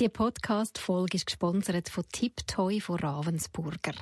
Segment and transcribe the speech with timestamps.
[0.00, 3.92] Die Podcast-Folge ist gesponsert von Tiptoy von Ravensburger.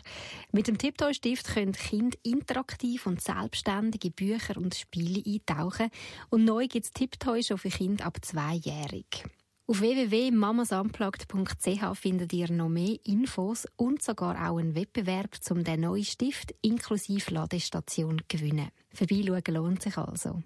[0.53, 5.91] Mit dem Tiptoy-Stift können Kinder interaktiv und selbstständig in Bücher und Spiele eintauchen.
[6.31, 9.25] Und neu gibt es Tiptoy schon für Kinder ab zweijährig.
[9.67, 16.05] Auf www.mamasunplugged.ch findet ihr noch mehr Infos und sogar auch einen Wettbewerb, um den neuen
[16.05, 18.69] Stift inklusive Ladestation zu gewinnen.
[18.95, 20.45] Vorbeischauen lohnt sich also.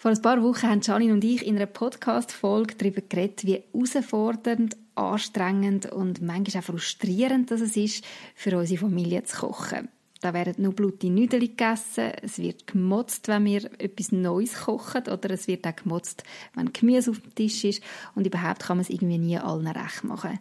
[0.00, 4.76] Vor ein paar Wochen haben Janine und ich in einer Podcast-Folge darüber geredet, wie herausfordernd,
[4.94, 8.04] anstrengend und manchmal auch frustrierend das es ist,
[8.36, 9.88] für unsere Familie zu kochen.
[10.20, 15.30] Da werden nur blutige Nudeln gegessen, es wird gemotzt, wenn wir etwas Neues kochen oder
[15.30, 16.22] es wird auch gemotzt,
[16.54, 17.82] wenn Gemüse auf dem Tisch ist
[18.14, 20.38] und überhaupt kann man es irgendwie nie allen recht machen.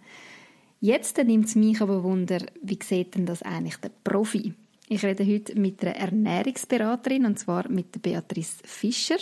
[0.81, 4.53] Jetzt nimmt es mich aber Wunder, wie sieht denn das eigentlich der Profi?
[4.89, 9.17] Ich rede heute mit einer Ernährungsberaterin, und zwar mit Beatrice Fischer,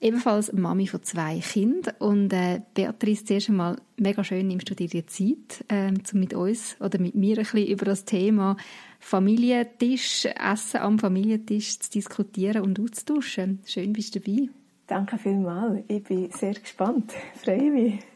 [0.00, 1.94] ebenfalls Mami von zwei Kindern.
[1.98, 6.34] Und äh, Beatrice, zuerst einmal mega schön nimmst du dir die Zeit, äh, um mit
[6.34, 8.56] uns oder mit mir ein bisschen über das Thema
[9.00, 13.58] Familientisch, Essen am Familientisch zu diskutieren und auszutauschen.
[13.66, 14.50] Schön, bist du dabei.
[14.86, 15.82] Danke vielmals.
[15.88, 17.12] Ich bin sehr gespannt.
[17.42, 18.11] freue mich.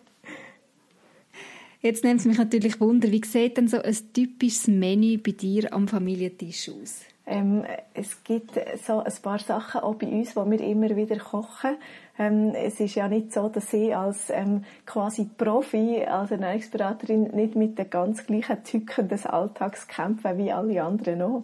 [1.86, 5.72] Jetzt nimmt es mich natürlich Wunder, wie sieht denn so ein typisches Menü bei dir
[5.72, 7.02] am Familientisch aus?
[7.27, 8.52] Ähm, es gibt
[8.86, 11.77] so ein paar Sachen auch bei uns, die wir immer wieder kochen.
[12.19, 17.56] Ähm, es ist ja nicht so, dass ich als ähm, quasi Profi, als Ernährungsberaterin nicht
[17.56, 21.42] mit den ganz gleichen Tücken des Alltags kämpfe wie alle anderen auch.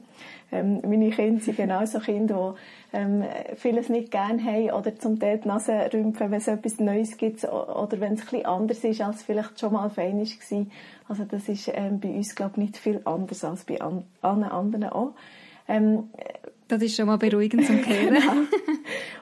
[0.50, 2.55] Ähm, meine Kinder sind genauso Kinder,
[2.92, 3.25] die ähm,
[3.56, 7.44] vieles nicht gerne haben oder zum Teil die Nase rümpfen, wenn es etwas Neues gibt
[7.44, 10.66] oder wenn es bisschen anders ist, als vielleicht schon mal fein war.
[11.09, 14.44] Also das ist ähm, bei uns, glaube ich, nicht viel anders als bei an allen
[14.44, 15.12] anderen auch.
[15.69, 16.11] Ähm,
[16.69, 18.15] das ist schon mal beruhigend zum Kehren.
[18.15, 18.33] genau.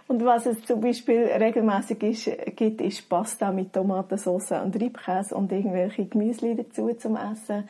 [0.06, 5.52] Und was es zum Beispiel regelmäßig ist, gibt, ist Pasta mit Tomatensauce und Reibkäse und
[5.52, 7.68] irgendwelche Gemüse dazu zum Essen.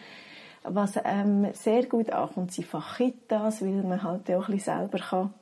[0.62, 5.34] Was ähm, sehr gut ankommt, sind Fajitas, weil man halt auch ein bisschen selber kann,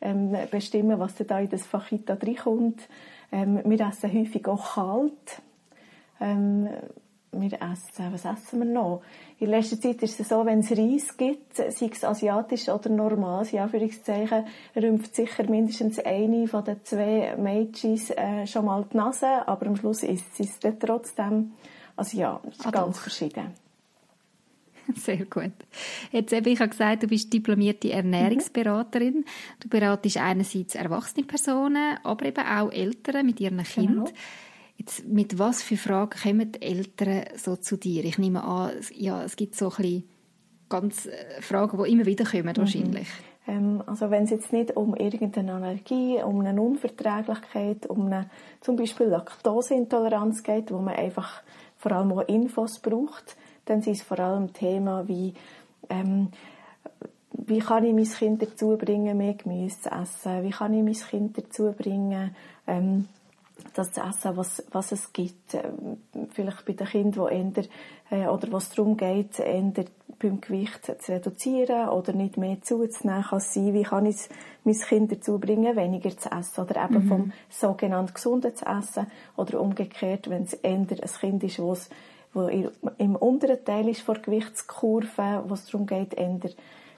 [0.00, 2.88] ähm, bestimmen was da in das Fajita reinkommt.
[3.30, 5.42] Ähm, wir essen häufig auch kalt.
[6.20, 6.68] Ähm,
[7.32, 9.02] wir essen, was essen wir noch?
[9.42, 13.44] In letzter Zeit ist es so, wenn es Reis gibt, sei es asiatisch oder normal,
[13.50, 14.44] in Anführungszeichen,
[14.76, 19.74] rümpft sicher mindestens eine von den zwei Mädchen äh, schon mal die Nase, aber am
[19.74, 21.54] Schluss ist es dann trotzdem,
[21.96, 23.02] also ja, ah, ganz doch.
[23.02, 23.48] verschieden.
[24.94, 25.50] Sehr gut.
[26.12, 29.14] Jetzt eben, ich habe gesagt, du bist diplomierte Ernährungsberaterin.
[29.14, 29.24] Mhm.
[29.58, 34.04] Du beratest einerseits erwachsene Personen, aber eben auch Eltern mit ihren Kindern.
[34.04, 34.18] Genau.
[34.84, 38.04] Jetzt, mit was für Fragen kommen die Eltern so zu dir?
[38.04, 40.08] Ich nehme an, ja, es gibt so ein bisschen
[40.68, 42.56] ganz äh, Fragen, die immer wieder kommen, mhm.
[42.56, 43.06] wahrscheinlich.
[43.46, 48.28] Ähm, also wenn es jetzt nicht um irgendeine Allergie, um eine Unverträglichkeit, um eine
[48.60, 51.42] zum Beispiel Laktoseintoleranz geht, wo man einfach
[51.76, 55.34] vor allem auch Infos braucht, dann sind es vor allem Themen wie
[55.90, 56.30] ähm,
[57.34, 60.42] wie kann ich mein Kind dazu bringen, mehr Gemüse zu essen?
[60.42, 62.34] Wie kann ich mein Kind dazu bringen,
[62.66, 63.08] ähm,
[63.74, 65.54] das zu essen, was, was es gibt.
[65.54, 65.98] Ähm,
[66.30, 67.60] vielleicht bei den Kindern, die
[68.10, 69.72] eher, äh, oder was darum geht, eher
[70.18, 74.28] beim Gewicht zu reduzieren oder nicht mehr zuzunehmen, kann es sein, wie kann ich
[74.64, 77.08] mein Kind dazu bringen, weniger zu essen oder eben mhm.
[77.08, 79.06] vom sogenannten Gesunden zu essen
[79.36, 82.46] oder umgekehrt, wenn es eher ein Kind ist, wo
[82.98, 86.38] im unteren Teil ist vor Gewichtskurve, wo es darum geht, eher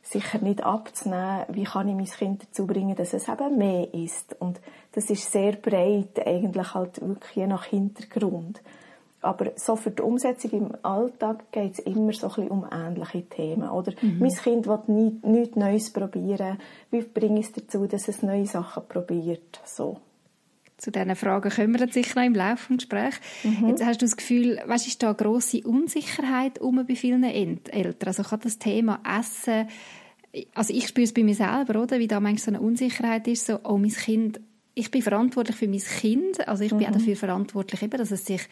[0.05, 4.37] sicher nicht abzunehmen, wie kann ich mein Kind dazu bringen, dass es eben mehr ist.
[4.39, 4.61] Und
[4.93, 8.61] das ist sehr breit, eigentlich halt wirklich je nach Hintergrund.
[9.23, 13.23] Aber so für die Umsetzung im Alltag geht es immer so ein bisschen um ähnliche
[13.23, 13.71] Themen.
[13.71, 14.19] Oder mhm.
[14.21, 16.59] mein Kind will nie, nichts Neues probieren.
[16.91, 19.61] Wie bringe ich es dazu, dass es neue Sachen probiert?
[19.65, 19.97] So.
[20.77, 23.21] Zu diesen Fragen kommen wir sicher noch im Laufe des Gesprächs.
[23.45, 23.69] Mhm.
[23.69, 27.95] Jetzt hast du das Gefühl, was ist da grosse Unsicherheit um bei vielen Eltern?
[28.07, 29.69] Also kann das Thema Essen,
[30.55, 31.99] also ich spüre es bei mir selber, oder?
[31.99, 34.41] Wie da manchmal so eine Unsicherheit ist, so, oh, mein Kind,
[34.75, 36.87] ich bin verantwortlich für mein Kind, also ich bin mhm.
[36.87, 38.43] auch dafür verantwortlich, eben, dass es sich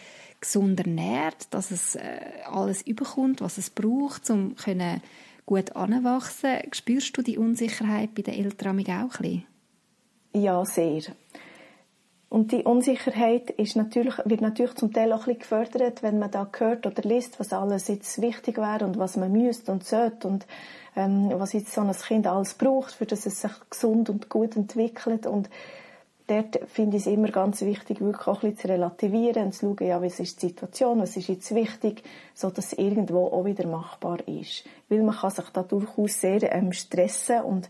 [0.40, 5.00] gesund ernährt, dass es äh, alles überkommt, was es braucht, um können
[5.44, 6.58] gut anwachsen.
[6.72, 9.44] Spürst du die Unsicherheit bei den Eltern auch ein bisschen?
[10.34, 11.02] Ja, sehr
[12.32, 16.30] Und die Unsicherheit ist natürlich, wird natürlich zum Teil auch ein bisschen gefördert, wenn man
[16.30, 20.28] da hört oder liest, was alles jetzt wichtig wäre und was man müsste und sollte
[20.28, 20.46] und
[20.96, 24.56] ähm, was jetzt so ein Kind alles braucht, für dass es sich gesund und gut
[24.56, 25.26] entwickelt.
[25.26, 25.50] Und
[26.26, 29.66] dort finde ich es immer ganz wichtig, wirklich auch ein bisschen zu relativieren und zu
[29.76, 32.02] schauen, ja, was ist die Situation, was ist jetzt wichtig,
[32.32, 34.64] so dass es irgendwo auch wieder machbar ist.
[34.88, 37.68] Weil man kann sich da durchaus sehr ähm, stressen und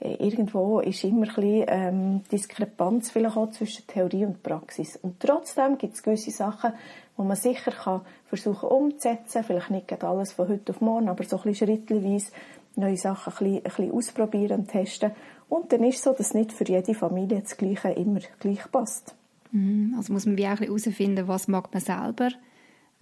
[0.00, 4.96] irgendwo ist immer ein bisschen ähm, Diskrepanz vielleicht auch zwischen Theorie und Praxis.
[4.96, 6.72] Und trotzdem gibt es gewisse Sachen,
[7.16, 11.36] wo man sicher kann versuchen umzusetzen, vielleicht nicht alles von heute auf morgen, aber so
[11.36, 12.32] ein bisschen schrittweise
[12.76, 15.12] neue Sachen ein bisschen, ein bisschen ausprobieren und testen.
[15.48, 19.14] Und dann ist es so, dass nicht für jede Familie das Gleiche immer gleich passt.
[19.52, 19.94] Mhm.
[19.96, 22.30] Also muss man wie auch herausfinden, was mag man selber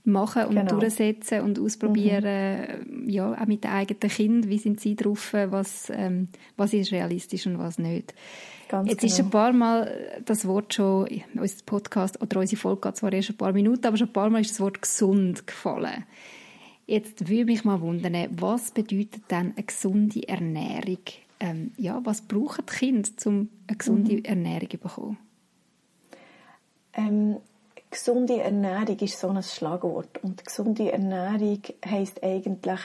[0.04, 0.78] machen und genau.
[0.78, 3.08] durchsetzen und ausprobieren, mhm.
[3.08, 7.46] ja, auch mit den eigenen Kindern, wie sind sie drauf, was, ähm, was ist realistisch
[7.46, 8.14] und was nicht.
[8.68, 9.12] Ganz Jetzt genau.
[9.12, 13.30] ist ein paar Mal das Wort schon, unser Podcast oder unsere Folge geht zwar erst
[13.30, 16.04] ein paar Minuten, aber schon ein paar Mal ist das Wort gesund gefallen.
[16.86, 20.98] Jetzt würde mich mal wundern, was bedeutet denn eine gesunde Ernährung?
[21.38, 24.24] Ähm, ja, was brauchen die Kinder, um eine gesunde mhm.
[24.24, 25.18] Ernährung zu bekommen?
[26.94, 27.36] Ähm,
[27.92, 30.18] gesunde Ernährung ist so ein Schlagwort.
[30.24, 32.80] Und gesunde Ernährung heisst eigentlich,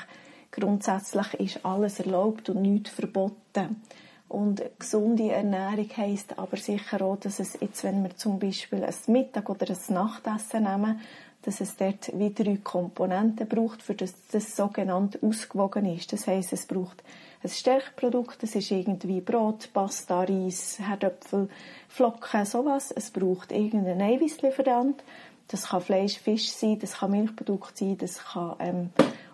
[0.51, 3.81] grundsätzlich ist alles erlaubt und nichts verboten.
[4.27, 8.93] Und gesunde Ernährung heisst aber sicher auch, dass es jetzt, wenn wir zum Beispiel ein
[9.07, 10.99] Mittag- oder ein Nachtessen nehmen,
[11.43, 16.11] dass es dort wie drei Komponenten braucht, für das das sogenannte ausgewogen ist.
[16.11, 17.01] Das heisst, es braucht
[17.43, 21.49] ein Stärkeprodukt, das ist irgendwie Brot, Pasta, Reis, Herdöpfel,
[21.87, 22.91] Flocken, sowas.
[22.91, 25.03] Es braucht irgendeinen Eiweißlieferant.
[25.47, 28.89] Das kann Fleisch, Fisch sein, das kann Milchprodukt sein, das kann ähm,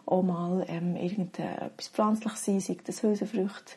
[0.05, 3.73] auch mal ähm, irgendetwas Pflanzliches sein, sei das Hülsenfrüchte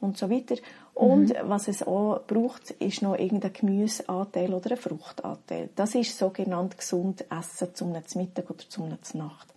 [0.00, 0.56] und so weiter.
[0.94, 1.34] Und mhm.
[1.44, 5.70] was es auch braucht, ist noch irgendein Gemüseanteil oder ein Fruchtanteil.
[5.74, 9.54] Das ist sogenannt gesund Essen zum Mittag oder zum Nacht.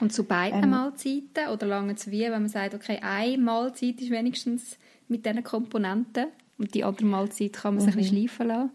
[0.00, 1.48] Und zu beiden ähm, Mahlzeiten?
[1.52, 4.78] Oder lange es wie, wenn man sagt, okay, eine Mahlzeit ist wenigstens
[5.08, 6.26] mit diesen Komponenten
[6.58, 8.28] und die andere Mahlzeit kann man sich ein bisschen mhm.
[8.28, 8.70] schleifen lassen?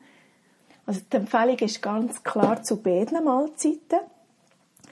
[0.86, 4.00] Also die Empfehlung ist ganz klar zu beiden Mahlzeiten.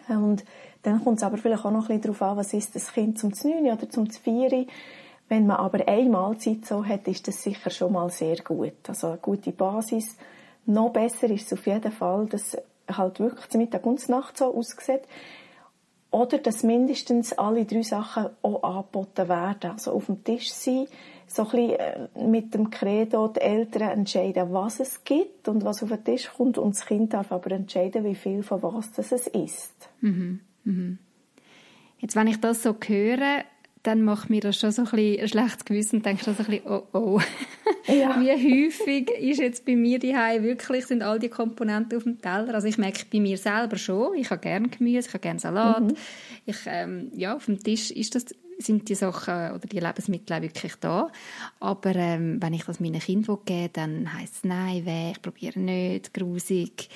[0.07, 0.44] Und
[0.83, 3.19] dann kommt es aber vielleicht auch noch ein bisschen darauf an, was ist das Kind
[3.19, 4.68] zum 9 oder zum 4
[5.31, 8.74] wenn man aber eine Mahlzeit so hat, ist das sicher schon mal sehr gut.
[8.89, 10.18] Also eine gute Basis.
[10.66, 12.57] Noch besser ist es auf jeden Fall, dass
[12.92, 15.04] halt wirklich zum Mittag und Nacht so aussieht.
[16.12, 19.72] Oder dass mindestens alle drei Sachen auch angeboten werden.
[19.72, 20.88] Also auf dem Tisch sein,
[21.25, 25.81] so ein bisschen äh, mit dem Credo die Eltern entscheiden, was es gibt und was
[25.81, 29.13] auf den Tisch kommt und das Kind darf aber entscheiden, wie viel von was das
[29.13, 29.90] es ist.
[30.02, 30.42] Mhm.
[30.66, 30.98] Mhm.
[32.00, 33.46] Jetzt, wenn ich das so höre,
[33.83, 36.44] dann macht mir das schon so ein, bisschen ein schlechtes Gewissen und denke schon so
[36.44, 37.19] ein bisschen, oh oh.
[37.88, 38.19] Ja.
[38.19, 42.54] Wie häufig ist jetzt bei mir die wirklich, sind all die Komponenten auf dem Teller?
[42.54, 45.83] Also ich merke bei mir selber schon, ich habe gerne Gemüse, ich habe gerne Salat.
[45.83, 45.95] Mhm.
[46.45, 48.25] Ich, ähm, ja, auf dem Tisch ist das,
[48.60, 51.12] sind die Sachen oder die Lebensmittel auch wirklich da.
[51.60, 55.60] Aber ähm, wenn ich das meinen Kindern gebe, dann heisst es nein, weh, ich probiere
[55.60, 56.89] nicht, grusig.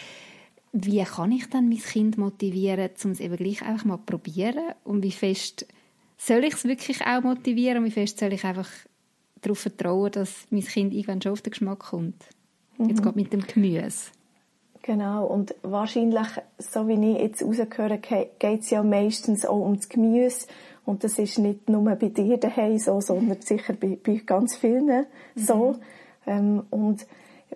[0.71, 4.73] Wie kann ich dann mein Kind motivieren, um es eben gleich einfach mal probieren?
[4.83, 5.65] Und wie fest
[6.17, 8.69] soll ich es wirklich auch motivieren und wie fest soll ich einfach
[9.41, 12.23] darauf vertrauen, dass mein Kind irgendwann schon auf den Geschmack kommt?
[12.77, 12.89] Mhm.
[12.89, 14.11] Jetzt geht mit dem Gemüse.
[14.81, 16.27] Genau, und wahrscheinlich,
[16.59, 20.47] so wie ich jetzt rausgehöre, geht es ja meistens auch um das Gemüse.
[20.85, 24.85] Und das ist nicht nur bei dir daheim so, sondern sicher bei, bei ganz vielen
[24.85, 25.05] mhm.
[25.35, 25.77] so.
[26.27, 27.07] Ähm, und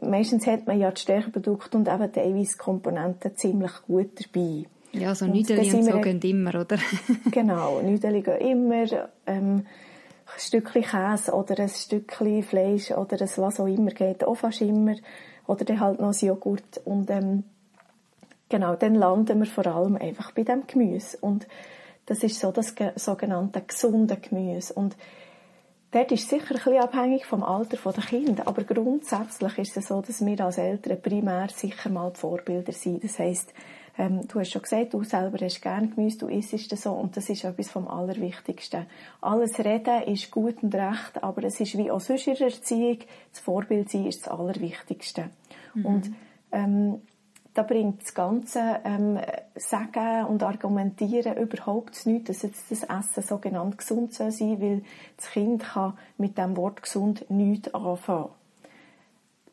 [0.01, 4.65] meistens hat man ja die Stärkeprodukte und eben die Eiweißkomponenten ziemlich gut dabei.
[4.91, 6.77] Ja, so Nüdeli und, so gehen immer, oder?
[7.31, 9.09] genau, Nüdeli gehen immer.
[9.27, 9.65] Ähm,
[10.33, 14.61] ein Stückchen Käse oder ein Stückchen Fleisch oder ein was auch immer geht auch fast
[14.61, 14.95] immer.
[15.47, 16.81] Oder dann halt noch ein Joghurt.
[16.85, 17.43] Und ähm,
[18.49, 21.17] genau, dann landen wir vor allem einfach bei dem Gemüse.
[21.21, 21.47] Und
[22.05, 24.73] das ist so das sogenannte gesunde Gemüse.
[24.73, 24.95] Und
[25.91, 30.01] dort ist sicher ein bisschen abhängig vom Alter der Kinder, aber grundsätzlich ist es so,
[30.01, 33.03] dass wir als Eltern primär sicher mal die Vorbilder sind.
[33.03, 33.53] Das heisst,
[33.99, 37.17] ähm, du hast schon gesagt, du selber hast gerne Gemüse, du isst das so und
[37.17, 38.85] das ist etwas vom Allerwichtigsten.
[39.19, 42.99] Alles reden ist gut und recht, aber es ist wie auch sonst in der Erziehung,
[43.31, 45.29] das Vorbild sein ist das Allerwichtigste.
[45.73, 45.85] Mhm.
[45.85, 46.11] Und
[46.53, 47.01] ähm,
[47.53, 49.19] da bringt das ganze ähm,
[49.55, 54.83] Sagen und Argumentieren überhaupt nichts, dass jetzt das Essen sogenannt gesund sein soll, weil
[55.17, 58.29] das Kind kann mit dem Wort gesund nichts anfangen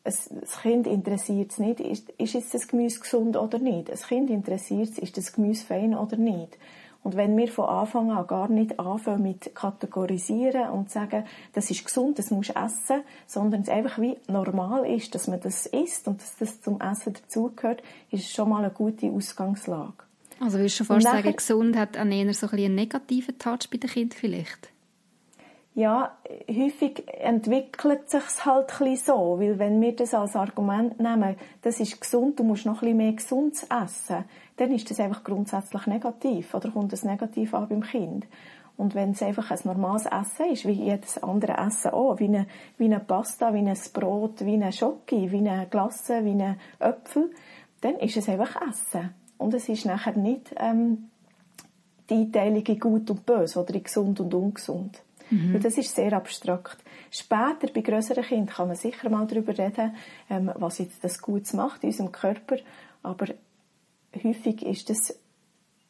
[0.07, 3.89] es, das Kind interessiert es nicht, ist, ist jetzt das Gemüse gesund oder nicht.
[3.89, 6.57] Das Kind interessiert es, ist das Gemüse fein oder nicht.
[7.03, 11.85] Und wenn wir von Anfang an gar nicht anfangen mit kategorisieren und sagen, das ist
[11.85, 16.07] gesund, das musst du essen, sondern es einfach wie normal ist, dass man das isst
[16.07, 19.93] und dass das zum Essen dazugehört, ist es schon mal eine gute Ausgangslage.
[20.39, 23.69] Also würdest du fast nachher, sagen, gesund hat an eher so ein einen negativen Touch
[23.71, 24.69] bei den Kindern vielleicht?
[25.77, 26.17] Ja,
[26.49, 32.01] häufig entwickelt sich halt ein so, weil wenn wir das als Argument nehmen, das ist
[32.01, 36.71] gesund, du musst noch ein mehr Gesundes essen, dann ist das einfach grundsätzlich negativ oder
[36.71, 38.25] kommt das negativ an beim Kind.
[38.75, 42.47] Und wenn es einfach ein normales Essen ist, wie jedes andere Essen auch, wie eine,
[42.79, 47.29] wie eine Pasta, wie ein Brot, wie eine Schoki, wie eine Glasse, wie ein Äpfel,
[47.81, 49.13] dann ist es einfach Essen.
[49.37, 51.11] Und es ist nachher nicht ähm,
[52.09, 55.03] die Einteilung in gut und böse oder in gesund und ungesund.
[55.29, 55.53] Mhm.
[55.53, 56.77] Weil das ist sehr abstrakt.
[57.11, 59.95] Später, bei größeren Kindern, kann man sicher mal darüber reden,
[60.29, 62.57] ähm, was jetzt das Gutes macht in unserem Körper.
[63.03, 63.27] Aber
[64.23, 65.17] häufig ist das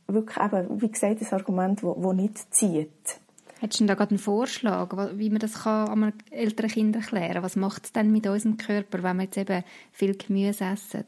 [0.07, 3.19] wirklich eben, wie gesagt, ein Argument, das nicht zieht.
[3.59, 7.43] Hättest du da gerade einen Vorschlag, wie man das kann einem älteren Kind erklären kann?
[7.43, 11.05] Was macht es denn mit unserem Körper, wenn wir jetzt eben viel Gemüse essen?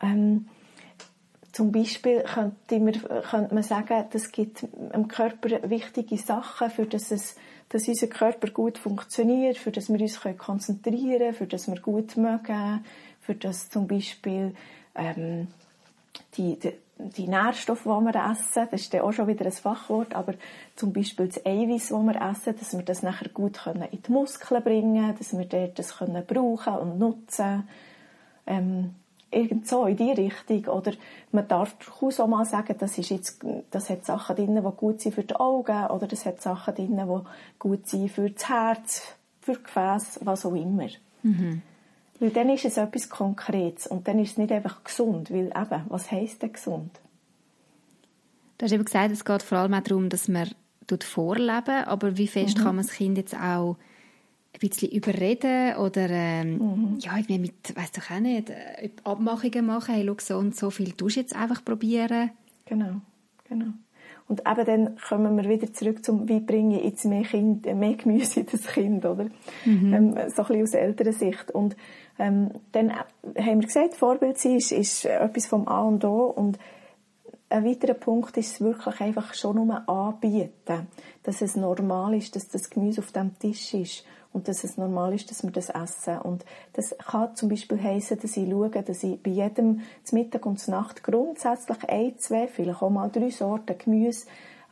[0.00, 0.48] Ähm,
[1.56, 2.92] zum Beispiel könnte man,
[3.30, 7.34] könnte man sagen, das gibt dem Körper wichtige Sachen, für das es,
[7.70, 12.18] dass unser Körper gut funktioniert, für das wir uns konzentrieren können, für das wir gut
[12.18, 12.84] mögen,
[13.22, 14.54] für das zum Beispiel
[14.94, 15.48] ähm,
[16.36, 20.14] die, die, die Nährstoffe, die wir essen, das ist dann auch schon wieder ein Fachwort,
[20.14, 20.34] aber
[20.74, 24.12] zum Beispiel das Eiweiß, das wir essen, dass wir das nachher gut können in die
[24.12, 27.66] Muskeln bringen können, dass wir dort das können brauchen und nutzen.
[28.46, 28.94] Ähm,
[29.36, 30.64] irgend so in die Richtung.
[30.74, 30.92] Oder
[31.32, 35.00] man darf durchaus auch mal sagen, das, ist jetzt, das hat Sachen drin, die gut
[35.00, 37.20] sind für die Augen, oder das hat Sachen drin, die
[37.58, 39.02] gut sind für das Herz,
[39.40, 40.88] für Gefäß, was auch immer.
[41.22, 41.62] Mhm.
[42.18, 45.82] Weil dann ist es etwas Konkretes und dann ist es nicht einfach gesund, weil eben,
[45.88, 46.90] was heisst denn gesund?
[48.58, 50.50] Du hast eben gesagt, es geht vor allem auch darum, dass man
[51.02, 52.62] vorleben, aber wie fest mhm.
[52.62, 53.76] kann man das Kind jetzt auch
[54.62, 56.98] ein bisschen überreden oder ähm, mhm.
[57.00, 60.70] ja, irgendwie mit, weiss doch auch nicht, äh, Abmachungen machen, hey, schau, so und so
[60.70, 62.30] viel tust du jetzt einfach probieren.
[62.64, 63.00] Genau,
[63.48, 63.72] genau.
[64.28, 67.94] Und eben dann kommen wir wieder zurück zum, wie bringe ich jetzt mehr, kind, mehr
[67.94, 69.26] Gemüse in das Kind, oder?
[69.64, 69.94] Mhm.
[69.94, 71.50] Ähm, so ein bisschen aus älterer Sicht.
[71.52, 71.76] Und
[72.18, 76.58] ähm, dann haben wir gesagt, Vorbild sein ist, ist etwas vom A und O und
[77.48, 80.88] ein weiterer Punkt ist wirklich einfach schon nur anbieten,
[81.22, 84.04] dass es normal ist, dass das Gemüse auf dem Tisch ist
[84.36, 86.18] und dass es normal ist, dass wir das essen.
[86.18, 90.44] Und das kann zum Beispiel heißen, dass ich schaue, dass ich bei jedem zum Mittag
[90.44, 94.26] und zur Nacht grundsätzlich ein, zwei, vielleicht auch mal drei Sorten Gemüse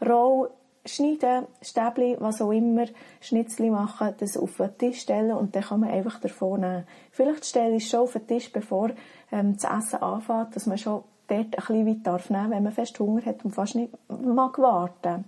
[0.04, 0.48] roh
[0.84, 2.84] schneiden, Stäbli, was auch immer,
[3.22, 6.86] Schnitzli machen, das auf den Tisch stellen und dann kann man einfach davon nehmen.
[7.10, 8.90] Vielleicht stelle ich schon auf den Tisch, bevor
[9.32, 12.72] ähm, das Essen anfängt, dass man schon dort ein bisschen weit darf nehmen, wenn man
[12.72, 15.24] fest Hunger hat und fast nicht mag warten.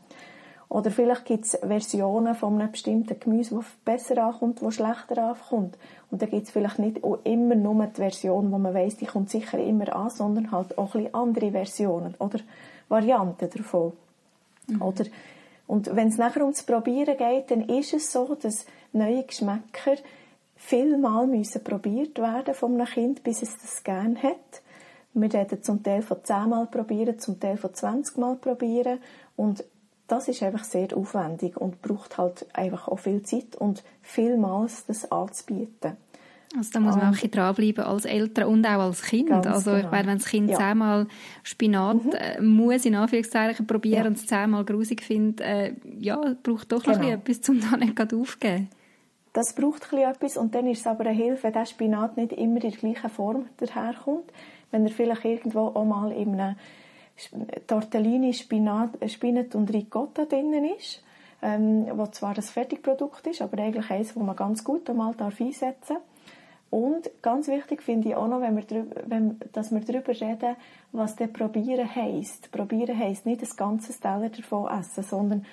[0.69, 5.79] Oder vielleicht gibt es Versionen von einem bestimmten Gemüse, das besser ankommt, das schlechter ankommt.
[6.11, 9.31] Und dann gibt es vielleicht nicht immer nur die Version, wo man weiss, die kommt
[9.31, 12.41] sicher immer an, sondern halt auch ein andere Versionen oder
[12.89, 13.93] Varianten davon.
[14.67, 14.83] Mhm.
[14.83, 15.05] Oder,
[15.69, 19.97] und wenn es nachher ums Probieren geht, dann ist es so, dass neue Geschmäcker
[20.57, 24.63] vielmal müssen probiert werden von einem Kind, bis es das gerne hat.
[25.15, 28.99] Wir reden zum Teil von zehnmal probieren, zum Teil von 20 Mal probieren.
[29.35, 29.65] Und
[30.09, 35.11] das ist einfach sehr aufwendig und braucht halt einfach auch viel Zeit und vielmals das
[35.11, 35.97] anzubieten.
[36.57, 39.31] Also da muss man auch ein dranbleiben als Eltern und auch als Kind.
[39.31, 39.91] also ich genau.
[39.91, 40.57] meine, wenn das Kind ja.
[40.57, 41.07] zehnmal
[41.43, 42.13] Spinat mhm.
[42.13, 44.07] äh, muss in Anführungszeichen probieren ja.
[44.07, 46.99] und es zehnmal grusig findet, äh, ja, braucht doch genau.
[46.99, 48.69] ein bisschen etwas, um da nicht aufzugeben.
[49.33, 52.33] Das braucht ein etwas und dann ist es aber eine Hilfe, wenn der Spinat nicht
[52.33, 54.33] immer in der gleichen Form daherkommt.
[54.71, 56.57] Wenn er vielleicht irgendwo auch mal in einem
[57.67, 61.03] Tortellini, Spinat, Spinat und Ricotta drinnen ist,
[61.43, 65.75] ähm, wo zwar ein Fertigprodukt ist, aber eigentlich eins, das man ganz gut einmal einsetzen
[65.89, 66.03] darf.
[66.71, 70.57] Und ganz wichtig finde ich auch noch, wenn wir drüber, wenn, dass wir darüber reden,
[70.93, 72.51] was der Probieren heisst.
[72.51, 75.47] Probieren heisst nicht das ganze Teller davon essen, sondern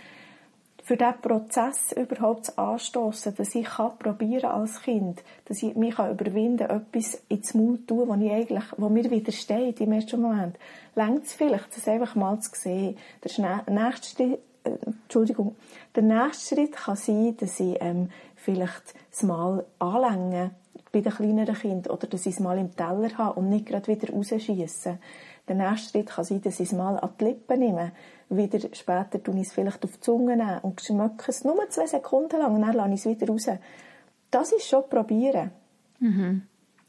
[0.84, 5.94] für diesen Prozess überhaupt zu anstoßen, dass ich kann probieren als Kind, dass ich mich
[5.98, 10.58] überwinden kann, etwas ins Mund tun, wo ich eigentlich, wo mir widersteht im ersten Moment.
[10.96, 12.98] Längt es vielleicht, das einfach mal zu sehen.
[13.24, 14.24] Der nächste
[14.66, 15.56] äh, Entschuldigung,
[15.96, 20.52] der nächste Schritt kann sein, dass ich ähm, vielleicht es mal anlänge
[20.92, 23.88] bei den kleineren Kindern oder dass ich es mal im Teller habe und nicht gerade
[23.88, 25.00] wieder rausschieße.
[25.48, 27.92] Der nächste Schritt kann sein, dass ich es mal an die Lippen nehme.
[28.36, 31.88] Wieder später tue ich es vielleicht auf die Zunge nehmen und schmecke es nur zwei
[31.88, 33.48] Sekunden lang und dann lasse ich es wieder raus.
[34.32, 35.52] Das ist schon probieren.
[36.00, 36.44] Mhm.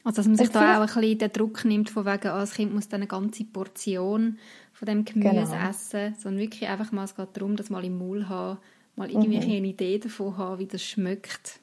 [0.05, 2.55] Also dass man sich da auch ein bisschen den Druck nimmt, von wegen, oh, das
[2.55, 4.39] Kind muss dann eine ganze Portion
[4.73, 5.69] von dem Gemüse genau.
[5.69, 8.59] essen, sondern wirklich einfach mal, es geht darum, das mal im Maul haben,
[8.97, 9.43] mal irgendwie mhm.
[9.43, 11.61] eine Idee davon haben, wie das schmeckt.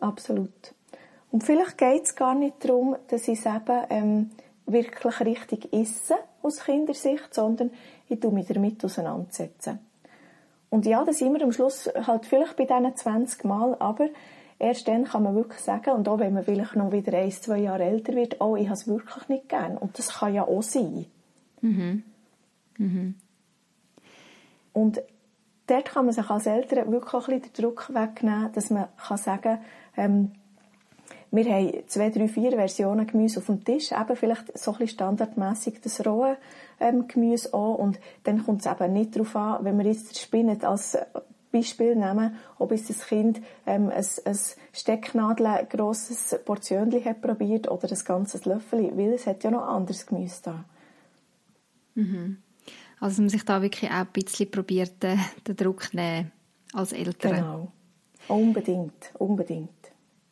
[0.00, 0.74] Absolut.
[1.30, 4.30] Und vielleicht geht es gar nicht darum, dass ich es eben ähm,
[4.66, 7.70] wirklich richtig esse, aus Kindersicht, sondern
[8.10, 9.78] ich tue mich damit auseinandersetzen.
[10.68, 14.08] Und ja, das sind wir am Schluss halt vielleicht bei diesen 20 Mal, aber
[14.58, 17.58] erst dann kann man wirklich sagen, und auch wenn man vielleicht noch wieder ein, zwei
[17.58, 19.76] Jahre älter wird, oh, ich habe es wirklich nicht gern.
[19.76, 21.06] Und das kann ja auch sein.
[21.60, 22.04] Mhm.
[22.78, 23.14] Mhm.
[24.72, 25.02] Und
[25.66, 29.16] dort kann man sich als Eltern wirklich ein bisschen den Druck wegnehmen, dass man kann
[29.16, 29.58] sagen
[29.96, 30.32] ähm,
[31.32, 34.94] wir haben zwei, drei, vier Versionen Gemüse auf dem Tisch, eben vielleicht so ein bisschen
[34.94, 36.36] standardmässig das rohe
[36.80, 40.64] ähm, Gemüse an und dann kommt es eben nicht darauf an, wenn wir jetzt Spinat
[40.64, 40.98] als
[41.52, 44.38] Beispiel nehmen, ob es das Kind ähm, ein, ein
[44.72, 50.06] Stecknadel grosses Portionchen hat probiert oder ein ganzes Löffel, weil es hat ja noch anderes
[50.06, 50.64] Gemüse da.
[51.94, 52.38] Mhm.
[53.00, 56.30] Also dass man sich da wirklich auch ein bisschen probiert, den, den Druck nehmen
[56.72, 57.34] als Eltern.
[57.34, 57.72] Genau.
[58.28, 59.70] Unbedingt, unbedingt.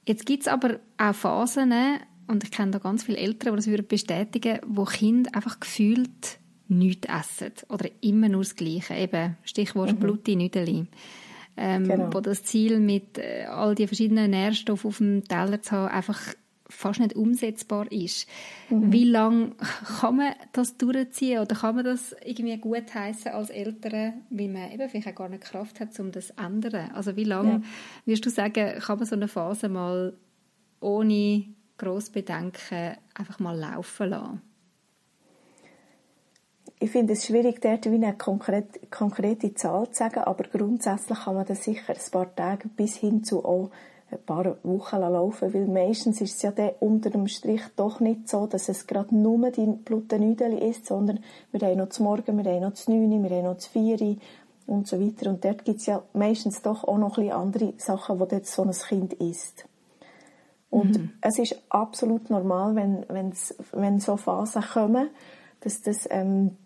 [0.09, 1.71] Jetzt gibt es aber auch Phasen,
[2.29, 6.39] und ich kenne da ganz viele Eltern, die das bestätigen wo Kinder einfach gefühlt
[6.69, 8.95] nichts essen oder immer nur das Gleiche.
[8.95, 9.97] Eben, Stichwort mhm.
[9.97, 10.87] Bluti Nüdeli.
[11.59, 12.15] Ähm, genau.
[12.15, 16.21] Wo das Ziel mit äh, all die verschiedenen Nährstoffen auf dem Teller zu haben, einfach
[16.69, 18.29] fast nicht umsetzbar ist.
[18.69, 18.93] Mhm.
[18.93, 19.53] Wie lange
[20.01, 24.71] kann man das durchziehen oder kann man das irgendwie gut heißen als Eltern, weil man
[24.71, 26.91] eben vielleicht auch gar nicht Kraft hat, um das zu ändern?
[26.93, 27.63] Also wie lange, ja.
[28.05, 30.15] würdest du sagen, kann man so eine Phase mal
[30.81, 31.45] ohne
[31.79, 34.43] grosse Bedenken einfach mal laufen lassen?
[36.81, 41.35] Ich finde es schwierig, dort wie eine konkrete, konkrete Zahl zu sagen, aber grundsätzlich kann
[41.35, 43.73] man das sicher ein paar Tage bis hin zu auch
[44.11, 48.29] ein paar Wochen laufen weil meistens ist es ja dann unter dem Strich doch nicht
[48.29, 51.21] so, dass es gerade nur die Blutenüdeli ist, sondern
[51.53, 54.19] wir haben noch das Morgen, wir haben noch das Neune, wir haben noch das Vieri
[54.67, 55.31] und so weiter.
[55.31, 58.63] Und dort gibt es ja meistens doch auch noch ein andere Sachen, die dort so
[58.63, 59.67] ein Kind isst.
[60.71, 61.11] Und mhm.
[61.21, 65.09] es ist absolut normal, wenn, wenn's, wenn so Phasen kommen,
[65.61, 66.57] dass das, ähm,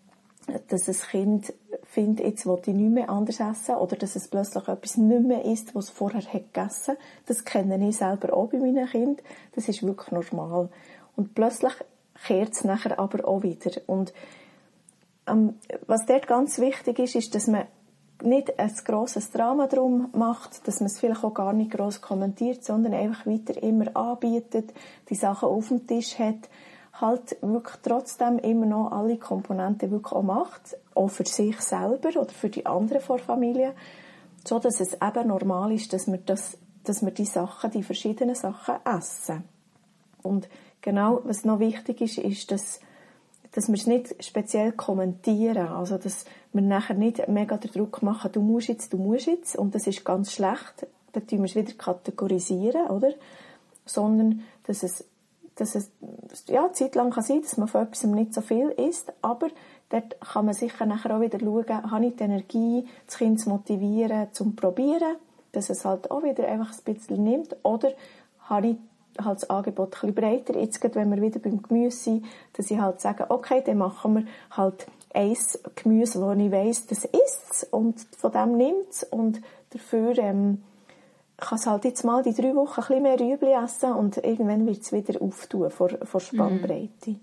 [0.67, 1.53] dass ein Kind
[1.93, 5.45] findet, jetzt will ich nicht mehr anders essen oder dass es plötzlich etwas nicht mehr
[5.45, 9.23] isst, was es vorher hat gegessen Das kenne ich selber auch bei meinen Kindern.
[9.53, 10.69] Das ist wirklich normal.
[11.15, 11.73] Und plötzlich
[12.25, 13.71] kehrt es nachher aber auch wieder.
[13.85, 14.13] Und
[15.27, 17.65] ähm, was dort ganz wichtig ist, ist, dass man
[18.23, 22.63] nicht ein grosses Drama drum macht, dass man es vielleicht auch gar nicht gross kommentiert,
[22.63, 24.73] sondern einfach weiter immer anbietet,
[25.09, 26.49] die Sachen auf dem Tisch hat
[26.93, 32.29] halt wirklich trotzdem immer noch alle Komponenten wirklich auch macht, auch für sich selber oder
[32.29, 33.73] für die anderen vor Familie,
[34.45, 38.35] so dass es eben normal ist, dass wir das, dass wir die Sachen, die verschiedenen
[38.35, 39.43] Sachen essen.
[40.21, 40.47] Und
[40.81, 42.79] genau, was noch wichtig ist, ist, dass
[43.53, 48.31] dass wir es nicht speziell kommentieren, also dass wir nachher nicht mega den Druck machen,
[48.31, 51.55] du musst jetzt, du musst jetzt, und das ist ganz schlecht, dann tun wir es
[51.55, 53.13] wieder kategorisieren, oder?
[53.85, 55.05] Sondern, dass es
[55.55, 55.91] dass es
[56.47, 59.49] ja, eine Zeit lang kann sein dass man von etwas nicht so viel isst, aber
[59.89, 63.49] dort kann man sicher nachher auch wieder schauen, habe ich die Energie, das Kind zu
[63.49, 65.17] motivieren, zum Probieren,
[65.51, 67.91] dass es halt auch wieder einfach ein bisschen nimmt, oder
[68.41, 68.77] habe ich
[69.23, 72.71] halt das Angebot ein bisschen breiter, jetzt gerade, wenn wir wieder beim Gemüse sind, dass
[72.71, 77.67] ich halt sage, okay, dann machen wir halt eins Gemüse, wo ich weiss, das isst
[77.71, 80.63] und von dem nimmt und dafür ähm,
[81.37, 84.65] kann es halt jetzt mal die drei Wochen ein bisschen mehr Rüebli essen und irgendwann
[84.65, 87.11] wird es wieder auftun vor, vor Spannbreite.
[87.11, 87.19] Mhm.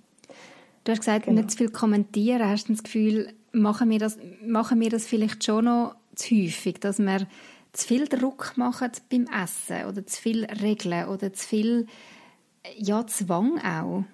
[0.85, 1.41] Du hast gesagt, genau.
[1.41, 2.49] nicht zu viel kommentieren.
[2.49, 6.81] Hast du das Gefühl, machen wir das, machen wir das vielleicht schon noch zu häufig,
[6.81, 7.27] dass wir
[7.73, 11.87] zu viel Druck machen beim Essen oder zu viel Regeln oder zu viel
[12.77, 14.05] ja, Zwang auch?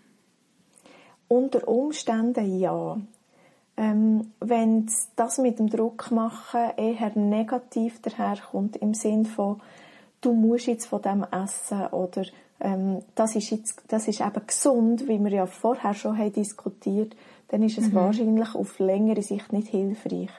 [1.28, 3.00] Unter Umständen ja.
[3.78, 9.60] Ähm, wenn das mit dem Druck machen eher negativ daherkommt, im Sinn von,
[10.26, 12.24] du musst jetzt von dem essen oder
[12.58, 17.14] ähm, das ist jetzt, das ist eben gesund, wie wir ja vorher schon haben diskutiert,
[17.48, 17.94] dann ist es mhm.
[17.94, 20.30] wahrscheinlich auf längere Sicht nicht hilfreich.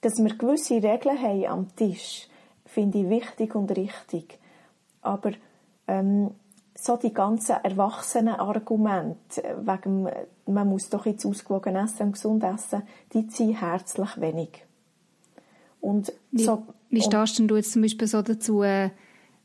[0.00, 2.26] Dass wir gewisse Regeln haben am Tisch,
[2.66, 4.38] finde ich wichtig und richtig.
[5.02, 5.30] Aber
[5.86, 6.32] ähm,
[6.74, 10.08] so die ganzen erwachsenen Argumente wegen,
[10.46, 12.82] man muss doch jetzt ausgewogen essen und gesund essen,
[13.12, 14.64] die ziehen herzlich wenig.
[15.80, 18.90] Und wie, so, wie stehst denn du jetzt zum Beispiel so dazu, äh,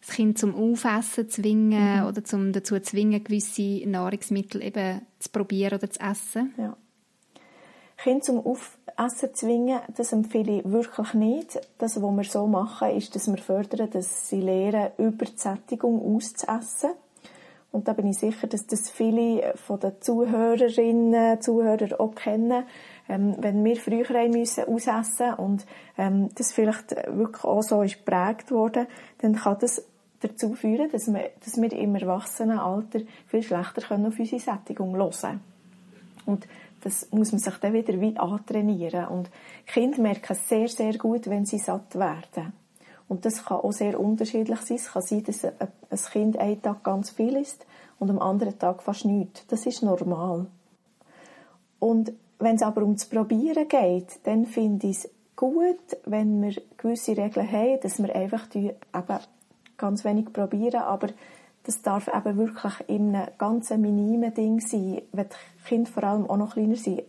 [0.07, 2.07] das Kind zum Aufessen zwingen mhm.
[2.07, 6.53] oder zum dazu zwingen, gewisse Nahrungsmittel eben zu probieren oder zu essen?
[6.57, 6.77] Ja.
[7.97, 11.59] Kind zum Aufessen zwingen, das empfehle ich wirklich nicht.
[11.77, 16.15] Das, was wir so machen, ist, dass wir fördern, dass sie lernen, über die Sättigung
[16.15, 16.91] auszuessen.
[17.71, 22.63] Und da bin ich sicher, dass das viele von den Zuhörerinnen, Zuhörer auch kennen.
[23.09, 25.65] Ähm, wenn wir früher haben müssen ausessen und
[25.97, 28.87] ähm, das vielleicht wirklich auch so ist geprägt worden,
[29.19, 29.83] dann kann das
[30.21, 35.11] dazu führen, dass wir, dass wir im Erwachsenenalter viel schlechter können auf unsere Sättigung hören
[35.11, 35.41] können.
[36.25, 36.47] Und
[36.81, 39.07] das muss man sich dann wieder wie antrainieren.
[39.07, 39.29] Und
[39.65, 42.53] Kinder merken sehr, sehr gut, wenn sie satt werden.
[43.07, 44.77] Und das kann auch sehr unterschiedlich sein.
[44.77, 47.65] Es kann sein, dass ein Kind einen Tag ganz viel isst
[47.99, 49.45] und am anderen Tag fast nichts.
[49.47, 50.47] Das ist normal.
[51.79, 57.15] Und wenn es aber ums Probieren geht, dann finde ich es gut, wenn wir gewisse
[57.15, 59.19] Regeln haben, dass wir einfach die, eben
[59.77, 61.09] ganz wenig probieren, aber
[61.63, 66.29] das darf eben wirklich in einem ganz minimen Ding sein, wenn die Kinder vor allem
[66.29, 67.03] auch noch kleiner sind.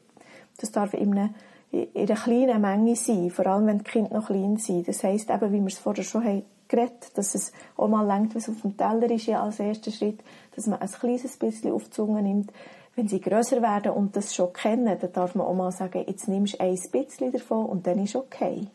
[0.59, 1.31] Das darf in einer,
[1.71, 4.89] in einer kleinen Menge sein, vor allem wenn die Kinder noch klein sind.
[4.89, 8.35] Das heisst eben, wie wir es vorher schon haben geredet, dass es auch mal längt,
[8.35, 10.21] was auf dem Teller ist, ja, als erster Schritt,
[10.55, 12.53] dass man ein kleines bisschen auf die Zunge nimmt.
[12.95, 16.29] Wenn sie größer werden und das schon kennen, dann darf man auch mal sagen, jetzt
[16.29, 18.67] nimmst du ein bisschen davon und dann ist okay.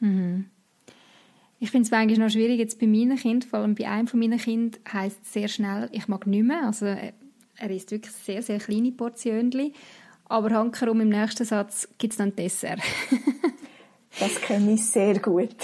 [0.00, 0.46] Mhm.
[1.64, 4.20] Ich finde es eigentlich noch schwierig jetzt bei meinen Kindern, vor allem bei einem von
[4.20, 6.66] meinen Kindern heisst es sehr schnell, ich mag nicht mehr.
[6.66, 9.72] Also er isst wirklich sehr, sehr kleine Portionen.
[10.26, 12.80] Aber hankerum im nächsten Satz gibt es dann Dessert.
[14.20, 15.56] das kenne ich sehr gut.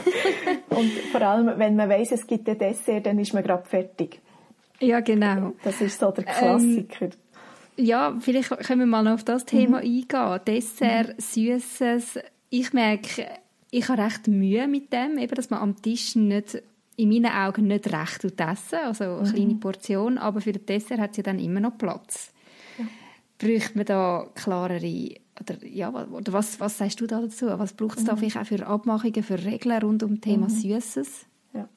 [0.70, 4.22] Und vor allem, wenn man weiß, es gibt ein Dessert, dann ist man gerade fertig.
[4.80, 5.52] Ja, genau.
[5.62, 7.04] Das ist so der Klassiker.
[7.04, 7.10] Ähm,
[7.76, 10.06] ja, vielleicht können wir mal noch auf das Thema mhm.
[10.08, 10.40] eingehen.
[10.46, 11.20] Dessert, mhm.
[11.20, 12.18] Süßes.
[12.48, 13.26] Ich merke,
[13.70, 16.62] ich habe recht Mühe mit dem, eben, dass man am Tisch nicht,
[16.96, 19.34] in meinen Augen nicht recht essen also eine mhm.
[19.34, 22.32] kleine Portion, aber für den Dessert hat sie dann immer noch Platz.
[22.78, 22.84] Ja.
[23.38, 27.46] Bräuchte man da klarere, oder, ja, oder was, was sagst du da dazu?
[27.46, 28.08] Was braucht es mhm.
[28.08, 30.50] da vielleicht auch für Abmachungen, für Regeln rund um das Thema mhm.
[30.50, 31.26] Süßes?
[31.52, 31.68] Ja.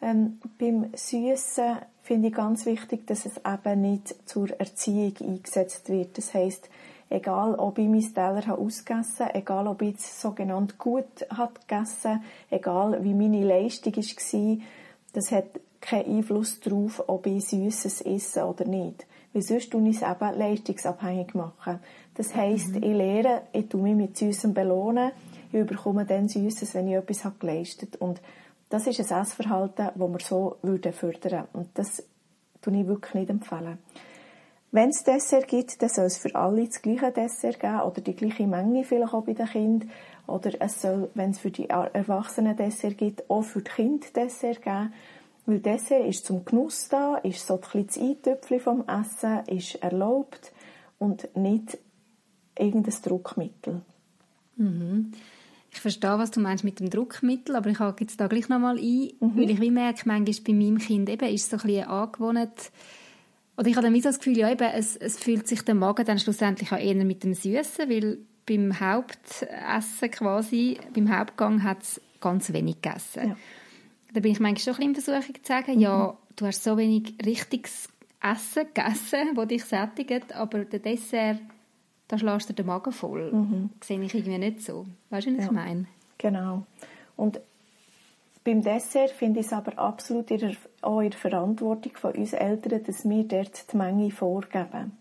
[0.00, 6.16] Ähm, beim Süßen finde ich ganz wichtig, dass es eben nicht zur Erziehung eingesetzt wird.
[6.16, 6.70] Das heißt,
[7.08, 12.22] egal ob ich meinen Teller ausgegessen habe, egal ob ich es sogenannt gut habe gegessen
[12.50, 14.58] egal wie meine Leistung war,
[15.12, 19.06] das hat keinen Einfluss darauf, ob ich Süßes esse oder nicht.
[19.32, 21.78] Weil sonst tue ich es eben leistungsabhängig machen.
[22.14, 22.82] Das heisst, mhm.
[22.82, 25.12] ich lehre, ich tue mich mit Süßem belohnen,
[25.52, 28.20] ich bekomme dann Süßes, wenn ich etwas habe geleistet Und
[28.68, 31.44] das ist ein Essverhalten, das wir so fördern würden.
[31.52, 32.02] Und das
[32.60, 33.78] tue ich wirklich nicht empfehlen.
[34.76, 38.14] Wenn es Dessert gibt, dann soll es für alle das gleiche Dessert geben oder die
[38.14, 39.90] gleiche Menge vielleicht auch bei den Kindern.
[40.26, 44.60] Oder es soll, wenn es für die Erwachsenen Dessert gibt, auch für die Kinder Dessert
[44.60, 44.92] geben.
[45.46, 49.76] Weil Dessert ist zum Genuss da, ist so ein bisschen das Eintöpfchen vom Essen, ist
[49.76, 50.52] erlaubt
[50.98, 51.78] und nicht
[52.58, 53.80] irgendein Druckmittel.
[54.56, 55.12] Mhm.
[55.70, 58.76] Ich verstehe, was du meinst mit dem Druckmittel, aber ich hake jetzt da gleich nochmal
[58.76, 59.36] ein, mhm.
[59.38, 62.70] weil ich wie merke, manchmal bei meinem Kind eben ist so ein bisschen angewohnt,
[63.56, 65.74] oder ich habe dann wie so das Gefühl, ja, eben, es, es fühlt sich der
[65.74, 71.82] Magen dann schlussendlich auch eher mit dem Süßen, weil beim Hauptessen quasi, beim Hauptgang hat
[71.82, 73.28] es ganz wenig gegessen.
[73.28, 73.36] Ja.
[74.12, 75.80] Da bin ich manchmal schon ein bisschen in Versuchung zu sagen, mhm.
[75.80, 77.88] ja, du hast so wenig richtiges
[78.22, 81.40] Essen gegessen, das dich sättigt, aber der Dessert,
[82.08, 83.32] da schlägst du den Magen voll.
[83.32, 83.70] Mhm.
[83.78, 84.86] Das sehe ich irgendwie nicht so.
[85.10, 85.46] Weißt du, was ja.
[85.46, 85.86] ich meine?
[86.18, 86.66] Genau.
[87.16, 87.40] Und
[88.46, 90.30] beim Dessert finde ich es aber absolut
[90.80, 94.96] auch in der Verantwortung von uns Eltern, dass wir dort die Menge vorgeben.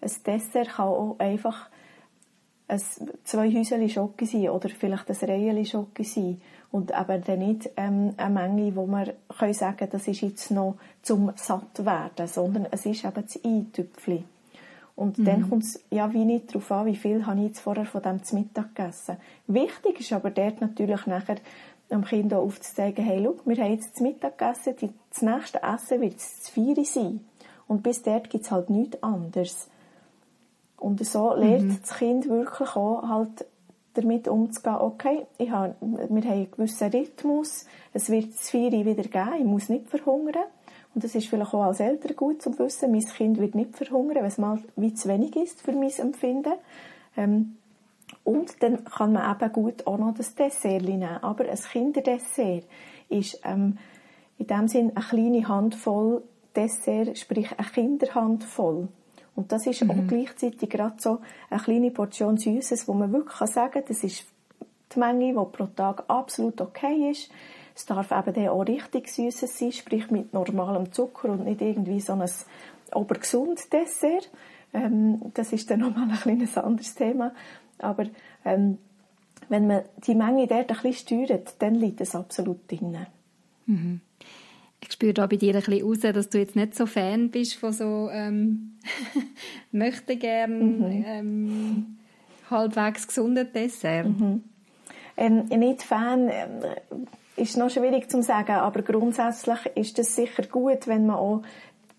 [0.00, 1.68] Ein Dessert kann auch einfach
[2.66, 2.80] ein,
[3.24, 6.40] zwei Häuschen Schocke sein oder vielleicht ein Reihen Schocke sein.
[6.70, 10.76] Und eben dann nicht ähm, eine Menge, wo wir können sagen das ist jetzt noch
[11.02, 14.24] zum satt werden, sondern es ist eben das Eintüpfchen.
[14.96, 15.24] Und mhm.
[15.24, 18.02] dann kommt es ja wie nicht darauf an, wie viel habe ich jetzt vorher von
[18.02, 19.18] dem zu Mittag gegessen.
[19.46, 21.36] Wichtig ist aber dort natürlich nachher,
[21.90, 26.00] dem Kind auch aufzuzeigen, hey, schau, wir haben jetzt zu Mittag gegessen, das nächste Essen
[26.00, 27.24] wird das Vieri sein.
[27.66, 29.68] Und bis dort gibt es halt nichts anderes.
[30.78, 31.78] Und so lernt mhm.
[31.80, 33.46] das Kind wirklich auch halt
[33.94, 39.02] damit umzugehen, okay, ich habe, wir haben einen gewissen Rhythmus, es wird das Vieri wieder
[39.02, 40.44] geben, ich muss nicht verhungern.
[40.94, 44.16] Und das ist vielleicht auch als Eltern gut zu wissen, mein Kind wird nicht verhungern,
[44.16, 46.54] wenn es mal wie zu wenig ist für mein Empfinden.
[47.16, 47.57] Ähm,
[48.28, 51.08] und dann kann man eben gut auch noch das Dessert nehmen.
[51.22, 52.64] Aber ein Kinderdessert
[53.08, 53.78] ist ähm,
[54.36, 56.22] in dem Sinn eine kleine Handvoll
[56.54, 58.88] Dessert, sprich eine Kinderhandvoll.
[59.34, 59.90] Und das ist mhm.
[59.92, 64.26] auch gleichzeitig gerade so eine kleine Portion Süßes, wo man wirklich sagen kann, das ist
[64.94, 67.30] die Menge, die pro Tag absolut okay ist.
[67.74, 72.00] Es darf eben dann auch richtig Süßes sein, sprich mit normalem Zucker und nicht irgendwie
[72.00, 72.28] so ein
[72.92, 74.30] obergesund Dessert.
[74.74, 77.32] Ähm, das ist dann nochmal ein kleines anderes Thema.
[77.78, 78.06] Aber
[78.44, 78.78] ähm,
[79.48, 82.96] wenn man die Menge dort ein bisschen steuert, dann liegt es absolut drin.
[83.66, 84.00] Mhm.
[84.80, 87.54] Ich spüre da bei dir ein bisschen raus, dass du jetzt nicht so Fan bist
[87.56, 88.78] von so ähm,
[89.72, 91.04] möchte gern mhm.
[91.06, 91.98] ähm,
[92.50, 94.06] halbwegs gesunden Dessert.
[94.06, 94.44] Mhm.
[95.16, 96.46] Ähm, nicht Fan äh,
[97.36, 101.42] ist noch schwierig zu sagen, aber grundsätzlich ist es sicher gut, wenn man auch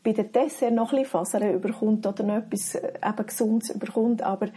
[0.03, 4.21] bei den Dessert noch ein bisschen Fasern überkommt oder noch etwas äh, eben Gesundes überkommt,
[4.21, 4.47] aber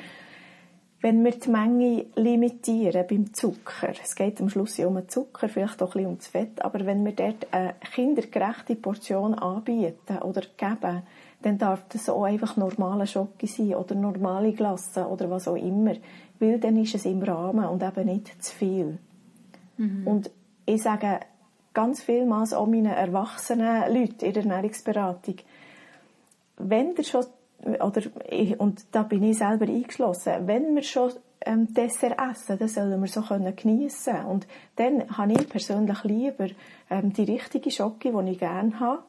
[1.03, 5.49] wenn wir die Menge limitieren beim Zucker, es geht am Schluss ja um den Zucker,
[5.49, 10.19] vielleicht auch ein bisschen um das Fett, aber wenn wir dort eine kindergerechte Portion anbieten
[10.19, 11.03] oder geben,
[11.43, 15.95] dann darf das auch einfach normale Schocke sein oder normale Glasse oder was auch immer,
[16.38, 18.99] weil dann ist es im Rahmen und eben nicht zu viel.
[19.79, 20.07] Mhm.
[20.07, 20.31] Und
[20.67, 21.19] ich sage
[21.75, 25.37] ganz vielmals auch meinen erwachsenen Leuten in der Ernährungsberatung,
[26.59, 27.25] wenn ihr schon
[27.64, 28.03] oder
[28.59, 31.12] und da bin ich selber eingeschlossen, wenn wir schon
[31.44, 34.46] ähm, Dessert essen, dann sollen wir so können geniessen und
[34.77, 36.48] dann habe ich persönlich lieber
[36.90, 39.03] ähm, die richtige Schocke, die ich gerne habe,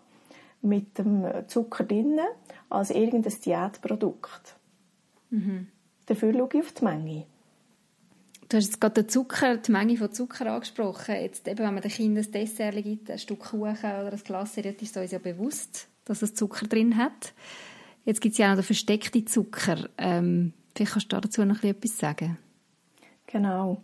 [0.61, 2.27] mit dem Zucker drinnen,
[2.69, 4.55] als irgendein Diätprodukt.
[5.29, 5.67] Mhm.
[6.05, 7.25] Dafür schaue ich auf die Menge.
[8.49, 11.15] Du hast jetzt gerade den Zucker, die Menge von Zucker angesprochen.
[11.15, 14.57] Jetzt eben, wenn man den Kindern ein Dessert gibt, ein Stück Kuchen oder ein Glas,
[14.57, 17.33] ist uns ja bewusst, dass es Zucker drin hat.
[18.05, 19.89] Jetzt gibt es ja auch noch den versteckten Zucker.
[19.97, 22.37] Ähm, vielleicht kannst du dazu noch etwas sagen.
[23.27, 23.81] Genau.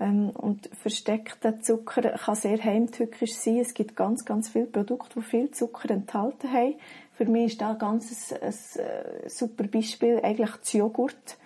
[0.00, 3.58] Ähm, und versteckter Zucker kann sehr heimtückisch sein.
[3.58, 6.74] Es gibt ganz, ganz viele Produkte, die viel Zucker enthalten haben.
[7.14, 11.36] Für mich ist da ganz ein, ein, ein äh, super Beispiel eigentlich das Joghurt.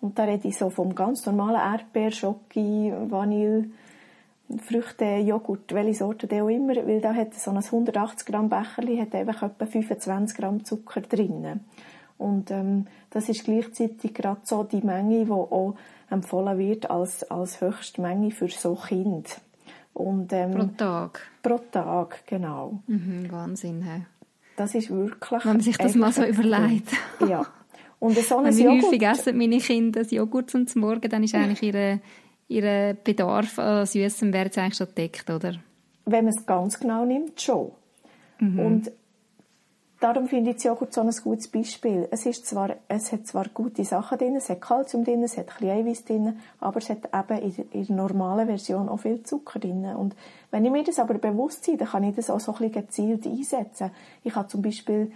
[0.00, 3.70] Und da rede ich so vom ganz normalen Erdbeer, Schoki, Vanille,
[4.56, 8.98] Früchte, Joghurt, welche Sorte der auch immer, weil da hat so ein 180 Gramm Becherli
[8.98, 11.60] hat einfach etwa 25 Gramm Zucker drin.
[12.16, 15.76] Und ähm, das ist gleichzeitig gerade so die Menge, die auch
[16.10, 19.40] empfohlen wird als, als höchste Menge für so Kind.
[19.92, 21.20] Und, ähm, pro Tag?
[21.42, 22.80] Pro Tag, genau.
[22.86, 24.02] Mhm, Wahnsinn, he.
[24.56, 25.44] Das ist wirklich...
[25.44, 26.90] Wenn man sich das mal so überlegt.
[27.28, 27.46] ja.
[28.00, 28.84] Und so ein Wenn Joghurt...
[28.84, 32.00] häufig essen meine Kinder das Joghurt zum Morgen, dann ist eigentlich ihre
[32.48, 35.54] Ihren Bedarf an Süßem wäre jetzt eigentlich schon gedeckt, oder?
[36.06, 37.72] Wenn man es ganz genau nimmt, schon.
[38.40, 38.58] Mhm.
[38.58, 38.92] Und
[40.00, 42.08] darum finde ich Joghurt so ein gutes Beispiel.
[42.10, 45.46] Es, ist zwar, es hat zwar gute Sachen drin, es hat Kalzium drin, es hat
[45.60, 49.58] ein Eiweiß drin, aber es hat eben in, in der normalen Version auch viel Zucker
[49.58, 49.84] drin.
[49.84, 50.14] Und
[50.50, 52.86] wenn ich mir das aber bewusst bin, dann kann ich das auch so ein bisschen
[52.86, 53.90] gezielt einsetzen.
[54.24, 55.12] Ich kann zum Beispiel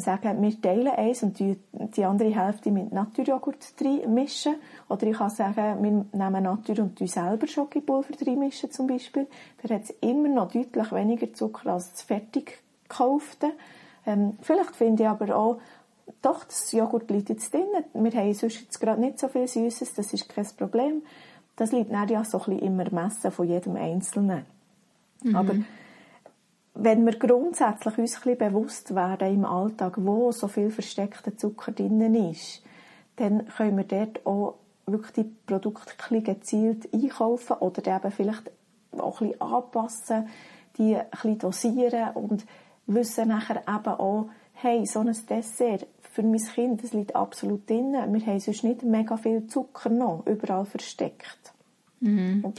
[0.00, 3.74] sagen, wir teilen eins und die, die andere Hälfte mit Naturjoghurt
[4.08, 4.56] mischen.
[4.88, 9.26] Oder ich kann sagen, wir nehmen Natur und selber Schokipulver mischen zum Beispiel.
[9.62, 13.52] Da hat es immer noch deutlich weniger Zucker als das fertig gekaufte.
[14.06, 15.60] Ähm, vielleicht finde ich aber auch,
[16.22, 17.66] doch, das Joghurt liegt jetzt drin.
[17.92, 21.02] Wir haben sonst jetzt gerade nicht so viel Süßes, das ist kein Problem.
[21.56, 24.44] Das liegt dann ja so ein bisschen im Ermessen von jedem Einzelnen.
[25.22, 25.36] Mhm.
[25.36, 25.54] Aber
[26.80, 32.14] wenn wir grundsätzlich uns ein bewusst werden im Alltag, wo so viel versteckter Zucker drin
[32.30, 32.62] ist,
[33.16, 34.54] dann können wir dort auch
[34.86, 38.50] wirklich die Produkte ein gezielt einkaufen oder eben vielleicht
[38.96, 40.28] auch ein anpassen,
[40.78, 42.46] die ein dosieren und
[42.86, 47.92] wissen nachher eben auch, hey, so ein Dessert für mein Kind, das liegt absolut drin.
[47.92, 51.52] Wir haben sonst nicht mega viel Zucker noch überall versteckt.
[52.00, 52.54] Mhm.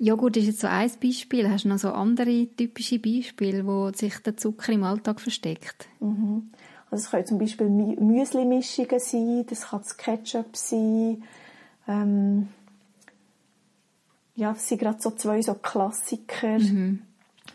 [0.00, 1.48] Joghurt ist jetzt so ein Beispiel.
[1.48, 5.86] Hast du noch so andere typische Beispiele, wo sich der Zucker im Alltag versteckt?
[6.00, 6.50] Mhm.
[6.90, 11.22] Also es können zum Beispiel Müsli-Mischungen sein, das kann das Ketchup sein.
[11.88, 12.48] Ähm,
[14.36, 16.58] ja, das sind gerade so zwei so Klassiker.
[16.58, 17.02] Mhm.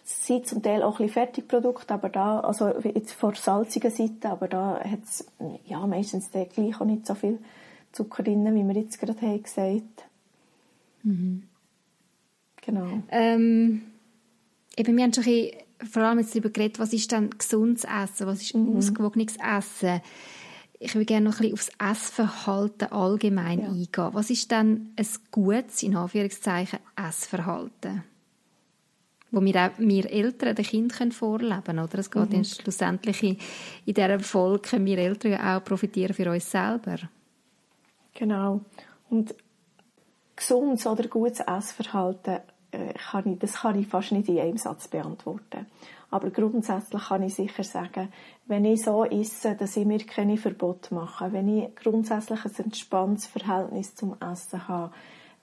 [0.04, 4.30] Es sind zum Teil auch ein bisschen Fertigprodukte, aber da, also jetzt vor salziger Seite,
[4.30, 5.26] aber da hat es
[5.66, 7.40] ja, meistens gleich auch nicht so viel
[7.92, 10.06] Zucker drin, wie wir jetzt gerade haben gesagt.
[11.04, 11.44] Mhm.
[12.70, 13.04] Genau.
[13.10, 13.82] Ähm,
[14.78, 17.84] eben, wir haben schon ein bisschen, vor allem jetzt darüber geredet, was ist dann gesundes
[17.84, 18.78] Essen, was ist mhm.
[18.78, 20.02] ausgewogenes Essen.
[20.80, 23.68] Ich würde gerne noch ein bisschen aufs Essverhalten allgemein ja.
[23.68, 24.14] eingehen.
[24.14, 28.04] Was ist dann ein gutes, in Anführungszeichen, Essverhalten?
[29.32, 32.00] wo wir, auch, wir Eltern den Kindern vorleben können, oder?
[32.00, 32.44] Es geht mhm.
[32.44, 33.38] schlussendlich in,
[33.86, 36.98] in dieser Folge, können wir Eltern auch profitieren für uns selber.
[38.16, 38.62] Genau.
[39.12, 39.36] Und
[40.36, 42.40] gesundes oder gutes Essverhalten
[42.72, 45.66] äh, kann ich, das kann ich fast nicht in einem Satz beantworten.
[46.12, 48.12] Aber grundsätzlich kann ich sicher sagen,
[48.48, 53.28] wenn ich so esse, dass ich mir keine Verbote mache, wenn ich grundsätzlich ein entspanntes
[53.28, 54.92] Verhältnis zum Essen habe,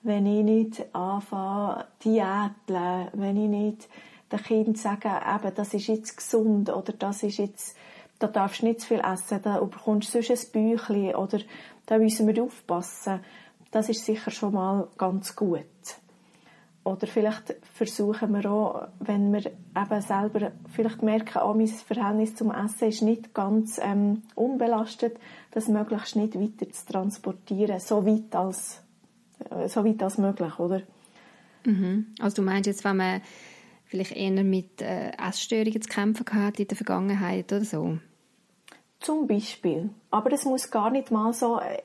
[0.03, 3.89] wenn ich nicht anfange, Diäteln, wenn ich nicht
[4.31, 7.77] den Kindern sage, eben, das ist jetzt gesund oder das ist jetzt,
[8.19, 11.39] da darfst du nicht zu viel essen, da bekommst du sonst ein Büchlein oder
[11.85, 13.21] da müssen wir aufpassen.
[13.71, 15.65] Das ist sicher schon mal ganz gut.
[16.87, 22.51] Oder vielleicht versuchen wir auch, wenn wir eben selber vielleicht merken, oh, mein Verhältnis zum
[22.51, 25.17] Essen ist nicht ganz ähm, unbelastet,
[25.51, 28.81] das möglichst nicht weiter zu transportieren, so weit als,
[29.49, 30.81] äh, so weit als möglich, oder?
[31.65, 32.07] Mhm.
[32.19, 33.21] Also du meinst jetzt, wenn man
[33.85, 37.97] vielleicht eher mit äh, Essstörungen zu kämpfen hat in der Vergangenheit oder so?
[39.01, 39.89] Zum Beispiel.
[40.09, 41.81] Aber es muss gar nicht mal so äh,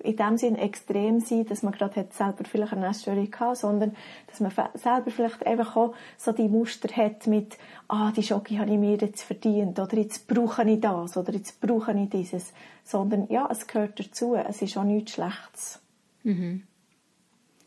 [0.00, 3.96] in dem Sinn extrem sein, dass man gerade hat selber vielleicht eine Essstörung hat, sondern
[4.26, 7.56] dass man selber vielleicht einfach auch so die Muster hat mit,
[7.88, 11.60] ah, die Schoki habe ich mir jetzt verdient, oder jetzt brauche ich das, oder jetzt
[11.60, 12.52] brauche ich dieses.
[12.84, 14.36] Sondern, ja, es gehört dazu.
[14.36, 15.80] Es ist auch nichts Schlechtes.
[16.22, 16.62] Mhm.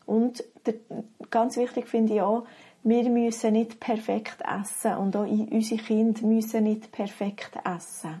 [0.06, 0.74] Und der,
[1.30, 2.46] ganz wichtig finde ich auch,
[2.82, 8.20] wir müssen nicht perfekt essen und auch unsere Kinder müssen nicht perfekt essen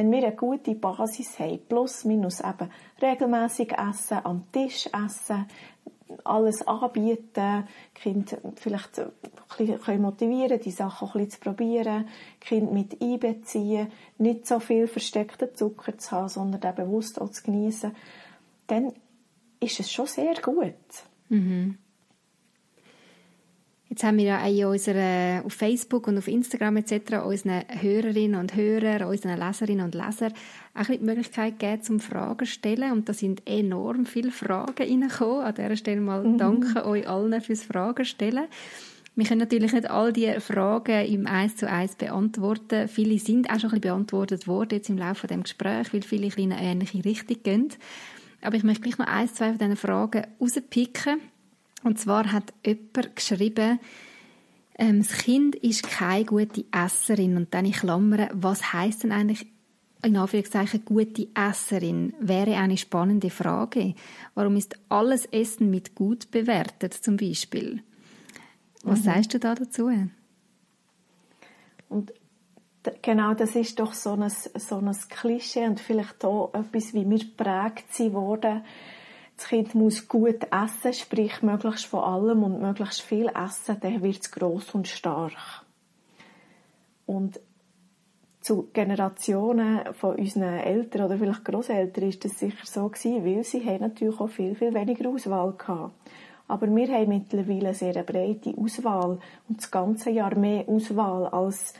[0.00, 2.70] wenn wir eine gute Basis haben, plus minus eben
[3.02, 5.44] regelmäßig essen, am Tisch essen,
[6.24, 9.10] alles anbieten, Kind vielleicht ein
[9.58, 12.08] bisschen motivieren, die Sachen ein bisschen zu probieren,
[12.40, 17.42] Kind mit einbeziehen, nicht so viel versteckten Zucker zu haben, sondern den bewusst auch zu
[17.42, 17.94] genießen,
[18.68, 18.94] dann
[19.60, 20.72] ist es schon sehr gut.
[21.28, 21.76] Mhm.
[23.90, 27.24] Jetzt haben wir ja auch in unserer, auf Facebook und auf Instagram etc.
[27.24, 30.32] unseren Hörerinnen und Hörern, unseren Leserinnen und Lesern
[30.74, 32.92] auch die Möglichkeit gegeben, zum Fragen zu stellen.
[32.92, 35.44] Und da sind enorm viele Fragen reingekommen.
[35.44, 36.38] An dieser Stelle mal mhm.
[36.38, 38.44] danke euch allen fürs Fragen stellen.
[39.16, 42.86] Wir können natürlich nicht all diese Fragen im Eins zu eins beantworten.
[42.86, 46.28] Viele sind auch schon ein bisschen beantwortet worden jetzt im Laufe des Gesprächs, weil viele
[46.36, 47.68] in eine ähnliche Richtung gehen.
[48.40, 51.20] Aber ich möchte gleich noch ein, zwei von diesen Fragen rauspicken
[51.82, 53.78] und zwar hat jemand geschrieben,
[54.78, 57.36] ähm, das Kind ist keine gute Esserin.
[57.36, 59.46] Und dann in Klammern, was heißt denn eigentlich
[60.02, 62.14] in Anführungszeichen gute Esserin?
[62.20, 63.94] Wäre eine spannende Frage.
[64.34, 67.82] Warum ist alles Essen mit gut bewertet, zum Beispiel?
[68.82, 69.04] Was mhm.
[69.04, 69.90] sagst du da dazu?
[71.88, 72.12] Und
[73.02, 77.18] genau das ist doch so ein, so ein Klischee und vielleicht auch etwas, wie wir
[77.18, 78.62] geprägt sind worden
[79.40, 84.20] das Kind muss gut essen, sprich möglichst von allem und möglichst viel essen, dann wird
[84.20, 85.64] es gross und stark.
[87.06, 87.40] Und
[88.42, 93.64] zu Generationen von unseren Eltern oder vielleicht Großeltern ist das sicher so gewesen, weil sie
[93.64, 95.94] haben natürlich auch viel, viel weniger Auswahl gehabt.
[96.46, 101.72] Aber wir haben mittlerweile eine sehr breite Auswahl und das ganze Jahr mehr Auswahl als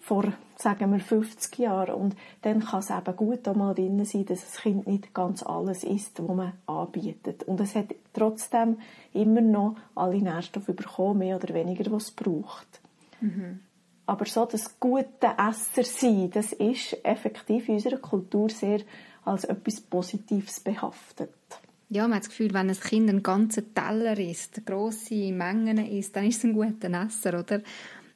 [0.00, 0.24] vor,
[0.60, 1.94] sagen wir, 50 Jahren.
[1.94, 5.42] Und dann kann es eben gut auch mal drin sein, dass das Kind nicht ganz
[5.42, 7.44] alles isst, was man anbietet.
[7.44, 8.78] Und es hat trotzdem
[9.12, 12.80] immer noch alle Nährstoffe bekommen, mehr oder weniger, was es braucht.
[13.20, 13.60] Mhm.
[14.06, 18.80] Aber so das gute Esser sein, das ist effektiv in unserer Kultur sehr
[19.24, 21.30] als etwas Positives behaftet.
[21.90, 26.14] Ja, man hat das Gefühl, wenn ein Kind einen ganzen Teller isst, grosse Mengen isst,
[26.14, 27.62] dann ist es ein guter Esser, oder?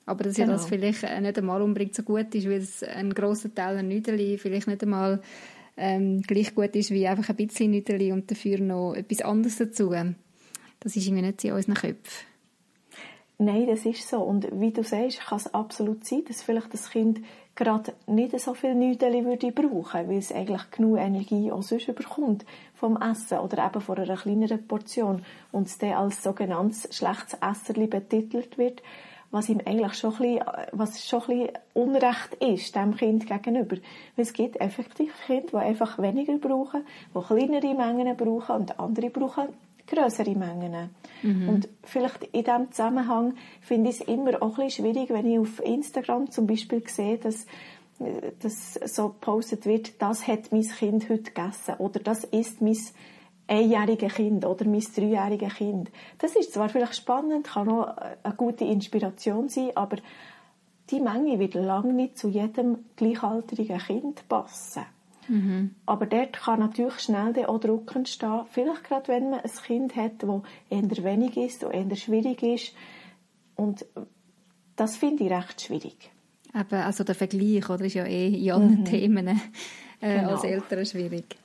[0.07, 0.49] Aber dass genau.
[0.49, 3.79] ja das vielleicht äh, nicht einmal unbedingt so gut ist, weil es ein grosser Teil
[3.79, 5.23] an Nüdeli vielleicht nicht einmal
[5.77, 9.91] ähm, gleich gut ist wie einfach ein bisschen Nüdeli und dafür noch etwas anderes dazu.
[10.81, 12.27] Das ist irgendwie nicht in unseren Köpfen.
[13.39, 14.19] Nein, das ist so.
[14.19, 17.21] Und wie du sagst, kann es absolut sein, dass vielleicht das Kind
[17.57, 22.45] gerade nicht so viel Nüdeli würde brauchen, weil es eigentlich genug Energie auch sonst bekommt
[22.75, 27.87] vom Essen oder eben von einer kleineren Portion und es dann als sogenanntes schlechtes Esserli
[27.87, 28.83] betitelt wird
[29.35, 33.77] was ihm eigentlich schon ein bisschen, was schon ein bisschen Unrecht ist, dem Kind gegenüber.
[34.15, 39.11] Weil es gibt effektiv Kinder, die einfach weniger brauchen, die kleinere Mengen brauchen und andere
[39.11, 39.49] brauchen
[39.89, 40.91] größere Mengen.
[41.23, 41.49] Mhm.
[41.49, 45.39] Und vielleicht in diesem Zusammenhang finde ich es immer auch ein bisschen schwierig, wenn ich
[45.39, 47.47] auf Instagram zum Beispiel sehe, dass
[48.41, 52.77] dass so gepostet wird, das hat mein Kind heute gegessen oder das ist mein
[53.47, 55.91] einjährige Kind oder mein dreijährige Kind.
[56.19, 59.99] Das ist zwar vielleicht spannend, kann auch eine gute Inspiration sein, aber
[60.91, 64.85] die Menge wird lange nicht zu jedem gleichaltrigen Kind passen.
[65.29, 65.75] Mhm.
[65.87, 68.43] Aber dort kann natürlich schnell auch Druck entstehen.
[68.51, 72.75] Vielleicht gerade, wenn man ein Kind hat, das eher wenig ist und eher schwierig ist.
[73.57, 73.87] Und
[74.77, 76.11] das finde ich recht schwierig.
[76.55, 78.85] Eben, also der Vergleich oder, ist ja eh in allen mhm.
[78.85, 79.37] Themen äh,
[80.01, 80.33] genau.
[80.33, 81.37] als Eltern schwierig.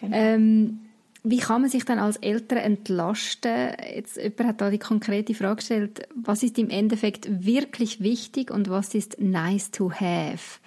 [0.00, 0.16] Genau.
[0.16, 0.85] Ähm,
[1.28, 3.72] wie kann man sich dann als Eltern entlasten?
[3.94, 8.70] Jetzt, jemand hat da die konkrete Frage gestellt, was ist im Endeffekt wirklich wichtig und
[8.70, 10.60] was ist nice to have?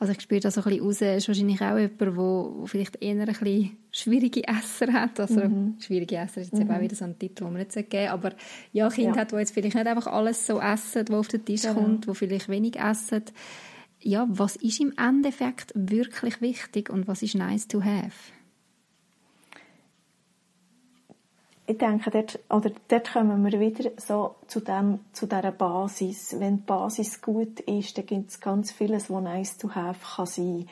[0.00, 3.02] Also ich spüre da so ein bisschen raus, ist wahrscheinlich auch jemand, der, der vielleicht
[3.02, 5.20] eher ein bisschen schwierige Esser hat.
[5.20, 5.76] Also mhm.
[5.78, 6.70] schwierige Esser ist jetzt mhm.
[6.72, 8.08] auch wieder so ein Titel, den man nicht geben.
[8.08, 8.32] Aber
[8.72, 9.22] ja, Kind ja.
[9.22, 11.74] hat, wo jetzt vielleicht nicht einfach alles so essen, wo auf den Tisch genau.
[11.74, 13.22] kommt, wo vielleicht wenig essen.
[14.00, 18.33] Ja, was ist im Endeffekt wirklich wichtig und was ist nice to have?
[21.66, 26.38] Ich denke, dort, oder dort kommen wir wieder so zu, dem, zu dieser Basis.
[26.38, 30.26] Wenn die Basis gut ist, dann gibt es ganz vieles, was nice to have kann
[30.26, 30.68] sein.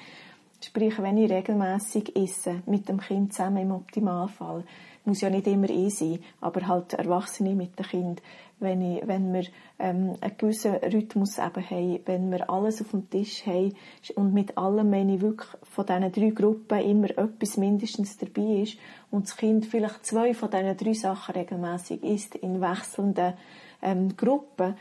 [0.62, 4.64] Sprich, wenn ich regelmäßig esse, mit dem Kind zusammen im Optimalfall,
[5.04, 8.22] muss ja nicht immer ich sein, aber halt Erwachsene mit dem Kind,
[8.62, 9.44] wenn, ich, wenn wir
[9.78, 13.74] ähm, einen gewissen Rhythmus eben haben, wenn wir alles auf dem Tisch haben
[14.14, 18.78] und mit allem meine ich wirklich von diesen drei Gruppen immer etwas mindestens dabei ist
[19.10, 23.34] und das Kind vielleicht zwei von diesen drei Sachen regelmäßig isst in wechselnden
[23.82, 24.76] ähm, Gruppen,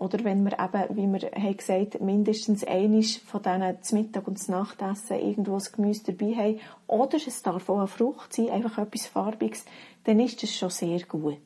[0.00, 4.38] oder wenn wir eben, wie wir haben gesagt mindestens einiges von diesen zum Mittag und
[4.38, 8.78] zum Nachtessen irgendwo das Gemüse dabei haben, oder es darf auch eine Frucht sein, einfach
[8.78, 9.64] etwas Farbiges,
[10.04, 11.38] dann ist das schon sehr gut.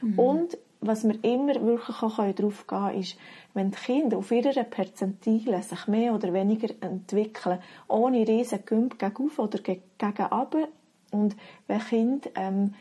[0.00, 0.18] Mhm.
[0.18, 3.16] Und was wir immer wirklich auch darauf gehen können, ist,
[3.54, 9.26] wenn die Kinder auf ihrer Perzentile sich mehr oder weniger entwickeln, ohne riesen Gümp gegen
[9.26, 10.68] auf oder gegen runter,
[11.10, 11.36] und
[11.68, 12.74] wenn Kinder ähm,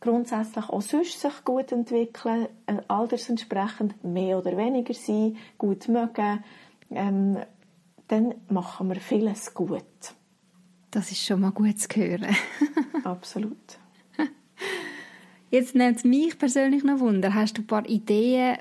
[0.00, 6.42] grundsätzlich auch sonst sich gut entwickeln, äh, altersentsprechend mehr oder weniger sein, gut mögen,
[6.90, 7.38] ähm,
[8.08, 9.82] dann machen wir vieles gut.
[10.90, 12.34] Das ist schon mal gut zu hören.
[13.04, 13.78] Absolut.
[15.50, 17.34] Jetzt nimmt es mich persönlich noch Wunder.
[17.34, 18.56] Hast du ein paar Ideen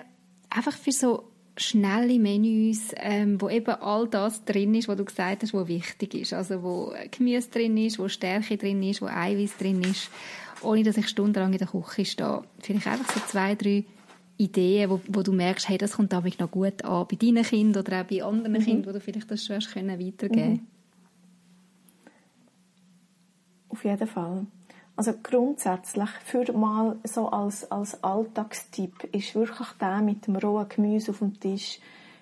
[0.50, 1.24] einfach für so
[1.58, 6.14] schnelle Menüs, ähm, wo eben all das drin ist, was du gesagt hast, was wichtig
[6.14, 6.34] ist.
[6.34, 10.10] Also wo Gemüse drin ist, wo Stärke drin ist, wo Eiweiß drin ist,
[10.62, 12.44] ohne dass ich stundenlang in der Küche stehe.
[12.60, 13.86] Vielleicht einfach so zwei, drei
[14.38, 17.84] Ideen, wo, wo du merkst, hey, das kommt damit noch gut an bei deinen Kindern
[17.84, 18.66] oder auch bei anderen mhm.
[18.66, 20.52] Kindern, wo du vielleicht das schon hast können weitergeben.
[20.52, 20.68] Mhm.
[23.70, 24.46] Auf jeden Fall.
[24.98, 31.12] Also grundsätzlich, für mal so als, als Alltagstipp, ist wirklich der mit dem rohen Gemüse
[31.12, 31.80] auf dem Tisch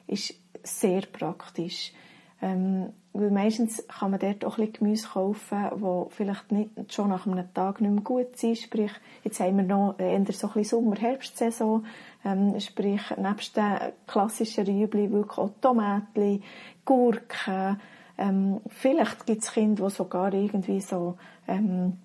[0.07, 1.93] ist sehr praktisch.
[2.41, 7.09] Ähm, weil meistens kann man dort auch ein bisschen Gemüse kaufen, wo vielleicht nicht schon
[7.09, 8.57] nach einem Tag nicht mehr gut sind.
[8.57, 8.91] Sprich,
[9.23, 11.85] jetzt haben wir noch eher so ein bisschen Sommer-Herbstsaison.
[12.25, 16.41] Ähm, sprich, nebst den klassischen Rüebli wirklich auch Tomaten,
[16.85, 17.79] Gurken.
[18.17, 21.17] Ähm, vielleicht gibt es Kinder, die sogar irgendwie so
[21.47, 21.97] ähm,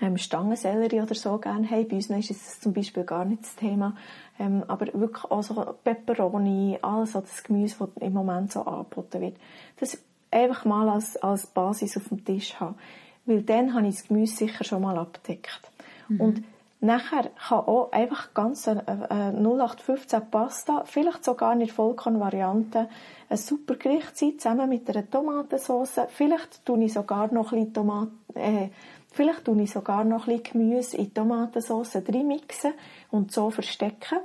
[0.00, 1.88] ähm, Stangensellerie oder so gerne haben.
[1.88, 3.96] Bei uns ist das zum Beispiel gar nicht das Thema.
[4.38, 9.20] Ähm, aber wirklich auch so Peperoni, alles so das Gemüse, das im Moment so angeboten
[9.20, 9.36] wird.
[9.78, 9.98] Das
[10.30, 12.76] einfach mal als, als Basis auf dem Tisch haben.
[13.24, 15.70] Weil dann habe ich das Gemüse sicher schon mal abgedeckt.
[16.08, 16.20] Mhm.
[16.20, 16.44] Und
[16.80, 22.88] nachher kann auch einfach ganz eine, eine 0815 Pasta, vielleicht sogar in Vollkornvariante,
[23.28, 26.00] ein super Gericht sein, zusammen mit einer Tomatensauce.
[26.08, 28.68] Vielleicht tue ich sogar noch ein bisschen Tomaten, äh,
[29.16, 32.74] Vielleicht tue ich sogar noch ein bisschen Gemüse in Tomatensauce reinmixen
[33.10, 34.18] und so verstecken.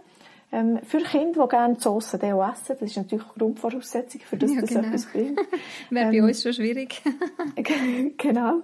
[0.52, 4.36] Ähm, für Kinder, die gerne die Sauce auch essen, das ist natürlich eine Grundvoraussetzung, für
[4.36, 4.82] das ja, das genau.
[4.86, 5.40] etwas bringt.
[5.90, 7.02] Wäre ähm, bei uns schon schwierig.
[8.18, 8.56] genau.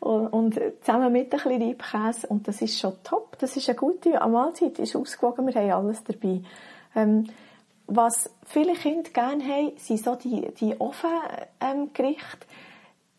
[0.00, 2.26] Und, und, zusammen mit ein bisschen Reibkäse.
[2.26, 3.38] Und das ist schon top.
[3.38, 6.40] Das ist eine gute Mahlzeit, ist ausgewogen, wir haben alles dabei.
[6.96, 7.28] Ähm,
[7.86, 12.44] was viele Kinder gerne haben, sind so die, die Ofengerichte.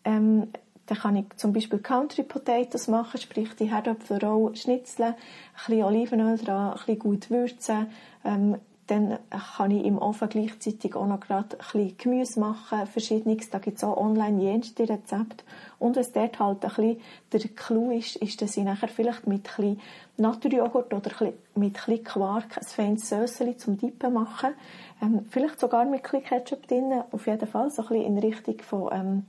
[0.03, 0.49] Ähm,
[0.87, 5.15] dann kann ich zum Beispiel Country Potatoes machen, sprich die Herdöpfel roh schnitzeln, ein
[5.55, 7.87] bisschen Olivenöl dran, ein bisschen gut würzen.
[8.23, 8.57] Ähm,
[8.87, 9.19] dann
[9.55, 13.49] kann ich im Ofen gleichzeitig auch noch gerade ein bisschen Gemüse machen, verschiedenes.
[13.49, 15.43] Da gibt es auch online jenste Rezepte.
[15.77, 17.01] Und was dort halt ein bisschen
[17.33, 19.81] der Clou ist, ist, dass ich nachher vielleicht mit ein bisschen
[20.15, 24.53] Naturjoghurt oder mit ein bisschen Quark ein feines Söseli zum Dippen mache.
[25.01, 27.03] Ähm, vielleicht sogar mit ein bisschen Ketchup drin.
[27.11, 29.25] Auf jeden Fall so ein bisschen in Richtung von, ähm,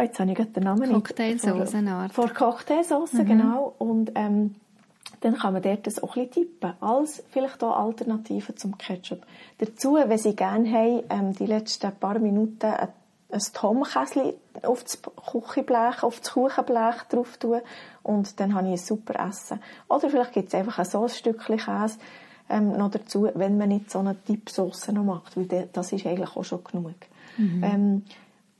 [0.00, 2.12] Oh, jetzt habe ich den Namen Cocktailsauce, eine Art.
[2.12, 3.26] Vor Cocktailsauce, mhm.
[3.26, 3.74] genau.
[3.78, 4.54] Und ähm,
[5.20, 6.72] dann kann man dort das auch ein bisschen tippen.
[6.80, 9.26] Als vielleicht auch Alternativen zum Ketchup.
[9.58, 12.88] Dazu, wenn Sie gerne haben, ähm, die letzten paar Minuten ein,
[13.30, 17.60] ein Tomkäsli auf das Küchenblech, auf das Kuchenblech drauf tun
[18.02, 19.60] und dann habe ich ein super Essen.
[19.88, 21.98] Oder vielleicht gibt es einfach ein so ein Stückchen Käse
[22.48, 26.34] ähm, noch dazu, wenn man nicht so eine Tippsauce noch macht, weil das ist eigentlich
[26.36, 26.94] auch schon genug.
[27.36, 27.62] Mhm.
[27.62, 28.04] Ähm,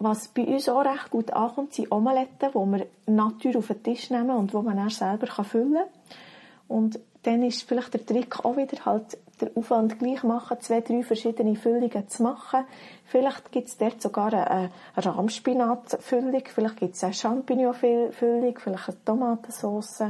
[0.01, 4.11] was bei uns auch recht gut ankommt, sind Omeletten, die wir Natur auf den Tisch
[4.11, 5.85] nehmen und die man dann selber füllen kann.
[6.69, 11.03] Und dann ist vielleicht der Trick auch wieder halt der Aufwand gleich machen, zwei, drei
[11.03, 12.65] verschiedene Füllungen zu machen.
[13.05, 19.05] Vielleicht gibt es dort sogar eine, eine Rahmspinatfüllung, vielleicht gibt es eine Champignon-Füllung, vielleicht eine
[19.05, 20.05] Tomatensauce.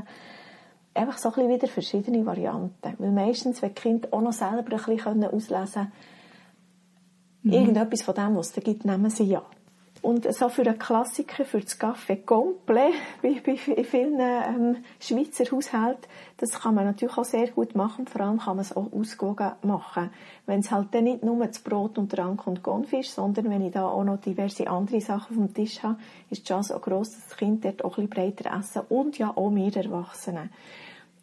[0.94, 2.94] Einfach so ein bisschen wieder verschiedene Varianten.
[2.98, 5.92] Weil meistens, wenn die Kinder auch noch selber ein bisschen auslesen können,
[7.42, 7.52] mhm.
[7.52, 9.42] irgendetwas von dem, was es da gibt, nehmen sie ja.
[10.02, 16.06] Und so für einen Klassiker, für das Café Complet, bei, bei vielen ähm, Schweizer Haushalten,
[16.38, 18.06] das kann man natürlich auch sehr gut machen.
[18.06, 20.10] Vor allem kann man es auch ausgewogen machen.
[20.46, 23.64] Wenn es halt dann nicht nur das Brot und Rank und Konf ist, sondern wenn
[23.64, 25.98] ich da auch noch diverse andere Sachen auf dem Tisch habe,
[26.30, 29.18] ist die Chance auch gross, dass das Kind dort auch ein bisschen breiter essen und
[29.18, 30.50] ja auch wir Erwachsenen.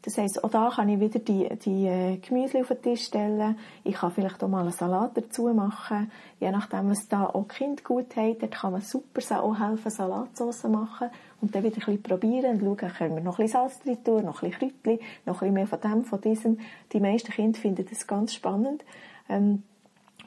[0.08, 3.58] Das heisst, auch da kann ich wieder die, die äh, Gemüse auf den Tisch stellen.
[3.84, 6.10] Ich kann vielleicht auch mal einen Salat dazu machen.
[6.40, 10.64] Je nachdem, was da auch Kind gut hat, dort kann man super auch helfen, Salatsauce
[10.70, 11.10] machen.
[11.42, 14.02] Und dann wieder ein bisschen probieren und schauen, können wir noch ein bisschen Salz drin
[14.02, 16.60] tun, noch ein bisschen Kräutchen, noch ein bisschen mehr von dem, von diesem.
[16.94, 18.86] Die meisten Kinder finden das ganz spannend.
[19.28, 19.64] Ähm,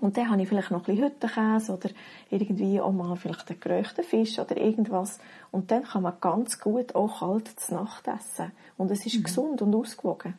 [0.00, 1.90] und dann habe ich vielleicht noch ein bisschen Hüttenkäse oder
[2.30, 5.18] irgendwie auch mal vielleicht einen geröchten Fisch oder irgendwas.
[5.50, 8.52] Und dann kann man ganz gut auch kalt zu Nacht essen.
[8.78, 9.22] Und es ist mhm.
[9.24, 10.34] gesund und ausgewogen.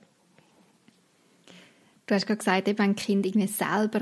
[2.07, 4.01] Du hast gerade gesagt, eben, wenn Kinder irgendwie selber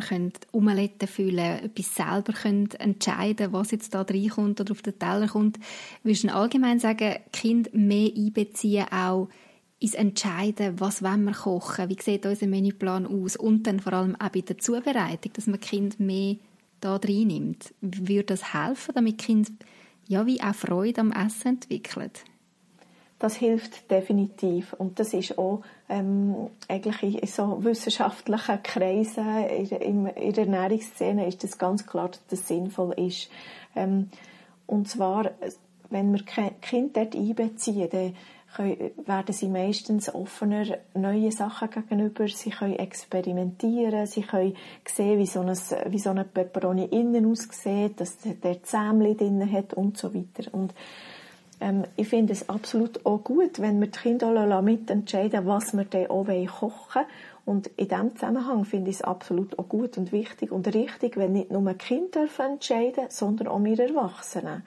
[0.52, 5.60] Umeletten fühlen etwas selber können entscheiden was jetzt da reinkommt oder auf den Teller kommt,
[6.02, 9.28] würdest du allgemein sagen, Kind mehr einbeziehen, auch
[9.80, 14.16] ins Entscheiden, was wollen wir kochen, wie sieht unser Menüplan aus und dann vor allem
[14.20, 16.36] auch bei der Zubereitung, dass man Kind mehr
[16.82, 17.74] da reinnimmt.
[17.82, 19.52] Würde das helfen, damit Kind
[20.08, 22.24] ja wie auch Freude am Essen entwickelt?
[23.20, 30.34] Das hilft definitiv und das ist auch ähm, eigentlich in so wissenschaftlichen Kreisen in, in,
[30.34, 33.30] der Ernährungsszene ist das ganz klar, dass das sinnvoll ist.
[33.76, 34.10] Ähm,
[34.68, 35.32] und zwar,
[35.90, 36.24] wenn wir
[36.62, 38.16] Kind dort einbeziehen, dann
[38.58, 42.28] werden sie meistens offener neue Sachen gegenüber.
[42.28, 45.56] Sie können experimentieren, sie können sehen, wie so ein,
[45.92, 50.52] wie so eine Peperoni innen aussieht, dass der Zähmchen drin hat und so weiter.
[50.52, 50.74] Und
[51.62, 56.08] ähm, ich finde es absolut auch gut, wenn wir die Kinder mitentscheiden, was wir dann
[56.08, 57.06] auch kochen wollen.
[57.46, 61.34] Und in diesem Zusammenhang finde ich es absolut auch gut und wichtig und richtig, wenn
[61.34, 64.64] nicht nur Kinder entscheiden sondern auch wir Erwachsenen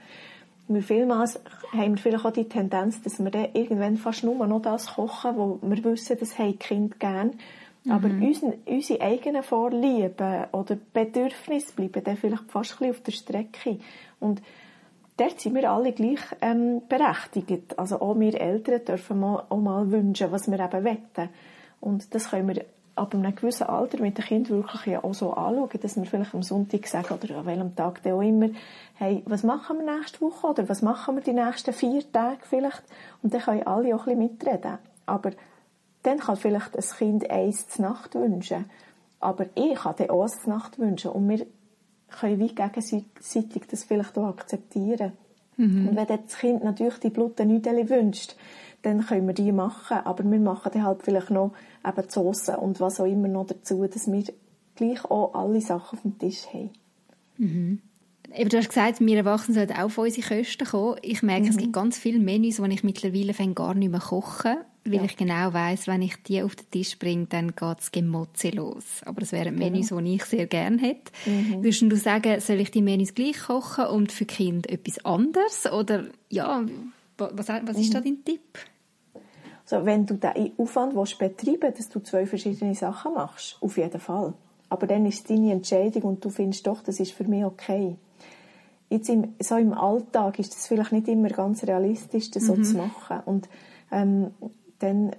[0.68, 1.40] wir vielmals
[1.72, 5.36] haben wir vielleicht auch die Tendenz, dass wir dann irgendwann fast nur noch das kochen,
[5.36, 7.32] wo wir wissen, das haben die Kinder gern.
[7.84, 7.92] Mhm.
[7.92, 13.12] Aber unsere, unsere eigenen Vorlieben oder Bedürfnisse bleiben dann vielleicht fast ein bisschen auf der
[13.12, 13.78] Strecke.
[14.20, 14.42] Und
[15.16, 17.78] dort sind wir alle gleich ähm, berechtigt.
[17.78, 21.28] Also auch wir Eltern dürfen mal, auch mal wünschen, was wir eben wollen.
[21.80, 22.64] Und das können wir
[22.95, 26.34] ab einem gewissen Alter mit dem Kind wirklich ja auch so anschauen, dass wir vielleicht
[26.34, 28.51] am Sonntag sagen oder an welchem Tag dann auch immer,
[28.95, 32.82] hey, was machen wir nächste Woche oder was machen wir die nächsten vier Tage vielleicht?
[33.22, 34.78] Und dann können alle auch ein bisschen mitreden.
[35.07, 35.30] Aber
[36.03, 38.66] dann kann vielleicht ein Kind eins zur Nacht wünschen.
[39.20, 41.12] Aber ich kann dann auch zur Nacht wünschen.
[41.12, 41.47] Und wir
[42.11, 45.12] können wie gegenseitig das vielleicht auch akzeptieren.
[45.57, 45.88] Mhm.
[45.88, 48.36] Und wenn das Kind natürlich die Blutnüdeli wünscht,
[48.82, 49.98] dann können wir die machen.
[50.04, 51.52] Aber wir machen dann halt vielleicht noch
[51.86, 54.24] eben die Soße und was auch immer noch dazu, dass wir
[54.74, 56.70] gleich auch alle Sachen auf dem Tisch haben.
[57.38, 57.80] Mhm.
[58.34, 60.96] Eben, du hast gesagt, wir Erwachsenen sollten auch auf unsere Kosten kommen.
[61.02, 61.50] Ich merke, mhm.
[61.50, 65.04] es gibt ganz viele Menüs, die ich mittlerweile gar nicht mehr kochen weil ja.
[65.04, 69.02] ich genau weiß, wenn ich die auf den Tisch bringe, dann geht es Gemotze los.
[69.04, 69.70] Aber das wären genau.
[69.70, 71.12] Menüs, die ich sehr gerne hätte.
[71.26, 71.62] Mhm.
[71.62, 75.70] Würdest du sagen, soll ich die Menüs gleich kochen und für Kinder etwas anderes?
[75.70, 76.64] Oder ja,
[77.16, 77.92] was, was ist mhm.
[77.92, 78.58] da dein Tipp?
[79.72, 84.00] Also, wenn du den Aufwand willst betreiben dass du zwei verschiedene Sachen machst, auf jeden
[84.00, 84.34] Fall.
[84.68, 87.96] Aber dann ist es deine Entscheidung und du findest doch, das ist für mich okay.
[88.90, 92.64] Jetzt im, so im Alltag ist es vielleicht nicht immer ganz realistisch, das mhm.
[92.64, 93.20] so zu machen.
[93.24, 93.48] Und
[93.90, 94.32] ähm,
[94.78, 95.12] dann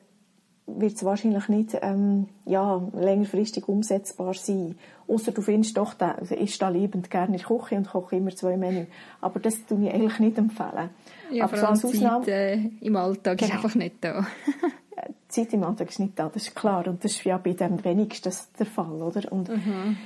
[0.65, 4.75] wird es wahrscheinlich nicht ähm, ja, längerfristig umsetzbar sein.
[5.07, 8.15] Außer du findest doch, da, also ich stehe liebend gerne in der Küche und koche
[8.15, 8.85] immer zwei Menü.
[9.19, 10.89] Aber das tue ich eigentlich nicht empfehlen.
[11.31, 13.49] Ja, Aber vor allem so Zeit äh, im Alltag genau.
[13.49, 14.25] ist einfach nicht da.
[15.27, 16.87] Zeit im Alltag ist nicht da, das ist klar.
[16.87, 19.31] Und das ist ja bei dem wenigsten der Fall, oder?
[19.31, 19.97] Und mhm.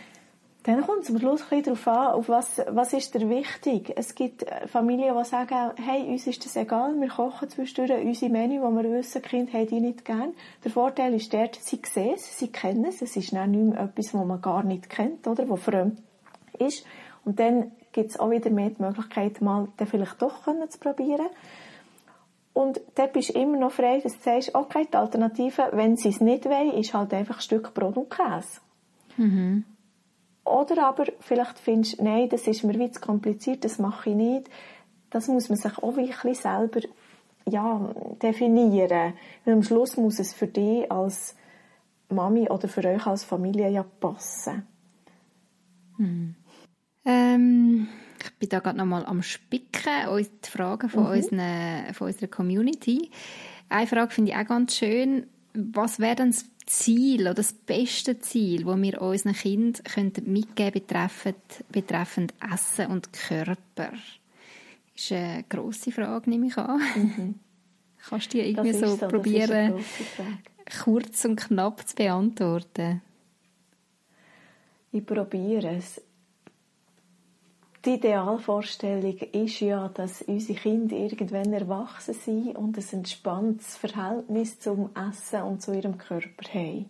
[0.67, 3.93] Dann kommt es am Schluss ein darauf an, auf was, was ist dir wichtig.
[3.95, 8.29] Es gibt äh, Familien, die sagen, hey, uns ist das egal, wir kochen zwischendurch unsere
[8.29, 10.33] Menü, wo wir wissen, die Kinder haben die nicht gern.
[10.65, 14.13] Der Vorteil ist dort, sie sehen es, sie kennen es, es ist nicht mehr etwas,
[14.13, 16.03] was man gar nicht kennt, oder, was fremd
[16.59, 16.85] ist.
[17.23, 21.27] Und dann gibt es auch wieder mehr die Möglichkeit, mal dann vielleicht doch zu probieren.
[22.51, 26.09] Und dort bist du immer noch frei, dass du sagst, okay, die Alternative, wenn sie
[26.09, 28.59] es nicht wollen, ist halt einfach ein Stück Brot und Käse.
[29.15, 29.63] Mhm.
[30.47, 34.15] Oder aber vielleicht findest du, nein, das ist mir wie zu kompliziert, das mache ich
[34.15, 34.49] nicht.
[35.09, 36.81] Das muss man sich auch wirklich selber
[37.45, 39.13] ja, definieren.
[39.45, 41.35] Weil am Schluss muss es für dich als
[42.09, 44.67] Mami oder für euch als Familie ja passen.
[45.97, 46.35] Hm.
[47.05, 47.87] Ähm,
[48.23, 51.11] ich bin da gerade nochmal am Spicken, uns die Fragen von, mhm.
[51.11, 53.11] unseren, von unserer Community.
[53.69, 55.27] Eine Frage finde ich auch ganz schön.
[55.53, 56.35] Was wäre denn
[56.67, 61.35] Ziel oder das beste Ziel, das wir unseren Kindern mitgeben betreffend,
[61.69, 63.91] betreffend Essen und Körper?
[64.93, 66.79] Das ist eine grosse Frage, nehme ich an.
[66.95, 67.35] Mhm.
[68.09, 69.75] Kannst du dir irgendwie so, so probieren,
[70.83, 73.01] kurz und knapp zu beantworten?
[74.91, 76.01] Ich probiere es.
[77.87, 84.89] Die Idealvorstellung ist ja, dass unsere Kinder irgendwann erwachsen sind und ein entspanntes Verhältnis zum
[84.93, 86.89] Essen und zu ihrem Körper haben.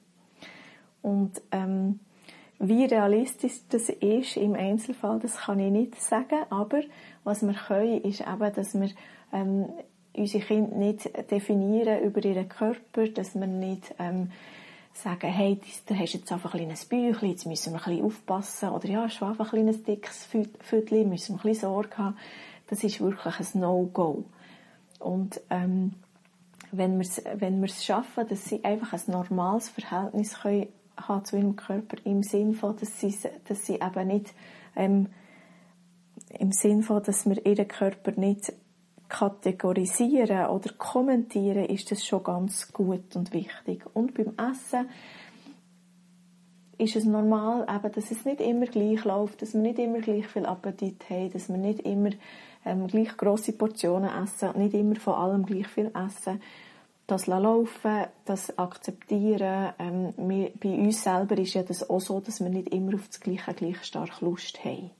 [1.04, 2.00] Und ähm,
[2.58, 6.82] wie realistisch das ist im Einzelfall, das kann ich nicht sagen, aber
[7.24, 8.90] was wir können, ist eben, dass wir
[9.32, 9.68] ähm,
[10.16, 14.32] unsere Kinder nicht definieren über ihren Körper, dass wir nicht ähm,
[14.98, 18.70] sagen, hey, du hast jetzt einfach ein kleines Büchlein, jetzt müssen wir ein bisschen aufpassen,
[18.70, 20.28] oder ja, schon einfach ein kleines dickes
[20.62, 22.18] Viertel, müssen wir ein bisschen Sorge haben.
[22.68, 24.26] Das ist wirklich ein No-Go.
[25.00, 25.94] Und ähm,
[26.72, 30.68] wenn wir es wenn wir's schaffen, dass sie einfach ein normales Verhältnis können
[30.98, 33.16] haben zu ihrem Körper, im Sinn von, dass sie,
[33.48, 34.34] dass sie eben nicht
[34.76, 35.08] ähm,
[36.40, 38.52] im Sinn von, dass wir ihren Körper nicht
[39.10, 43.84] kategorisieren oder kommentieren, ist das schon ganz gut und wichtig.
[43.94, 44.90] Und beim Essen
[46.78, 50.28] ist es normal, eben, dass es nicht immer gleich läuft, dass wir nicht immer gleich
[50.28, 52.12] viel Appetit haben, dass wir nicht immer
[52.66, 56.42] ähm, gleich große Portionen essen, nicht immer von allem gleich viel essen.
[57.08, 59.74] Das laufen, das akzeptieren.
[59.80, 63.08] Ähm, wir, bei uns selber ist ja das auch so, dass wir nicht immer auf
[63.08, 64.92] das Gleiche gleich stark Lust haben.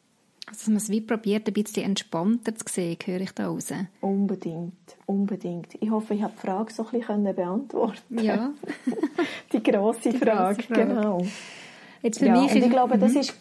[0.50, 3.74] Also, dass man es wie probiert, ein bisschen entspannter zu sehen, höre ich da raus.
[4.00, 5.76] Unbedingt, unbedingt.
[5.82, 8.54] Ich hoffe, ich habe die Frage so ein bisschen beantworten Ja.
[9.52, 11.26] die grosse Die Frage, Frage, genau.
[12.02, 13.20] Jetzt für ja, mich und ich glaube, das mhm.
[13.20, 13.36] ist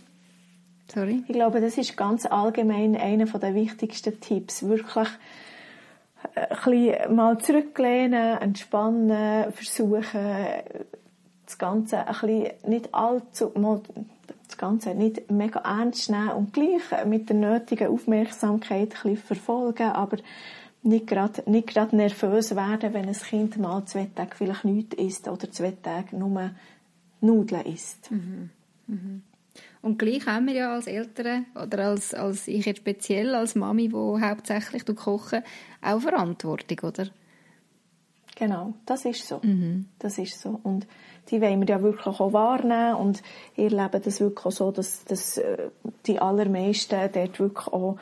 [0.93, 1.23] Sorry.
[1.27, 4.63] Ich glaube, das ist ganz allgemein einer der wichtigsten Tipps.
[4.63, 5.09] Wirklich
[6.35, 10.37] äh, ein bisschen mal zurücklehnen, entspannen, versuchen,
[11.45, 13.81] das Ganze ein bisschen nicht allzu, mal
[14.49, 19.91] das Ganze nicht mega ernst nehmen und gleich mit der nötigen Aufmerksamkeit ein bisschen verfolgen,
[19.91, 20.19] aber
[20.83, 25.29] nicht gerade, nicht gerade nervös werden, wenn ein Kind mal zwei Tage vielleicht nichts isst
[25.29, 26.51] oder zwei Tage nur
[27.21, 28.11] Nudeln isst.
[28.11, 28.51] Mhm.
[28.87, 29.23] Mhm.
[29.83, 33.89] Und gleich haben wir ja als Eltern oder als, als ich jetzt speziell als Mami,
[33.89, 35.43] die hauptsächlich kochen,
[35.81, 37.09] auch Verantwortung, oder?
[38.37, 39.41] Genau, das ist so.
[39.43, 39.87] Mhm.
[39.99, 40.61] Das ist so.
[40.63, 40.87] Und
[41.31, 43.23] die wollen wir ja wirklich auch wahrnehmen und
[43.57, 45.71] ihr lebt das wirklich auch so, dass, dass äh,
[46.07, 47.99] die allermeisten dort wirklich auch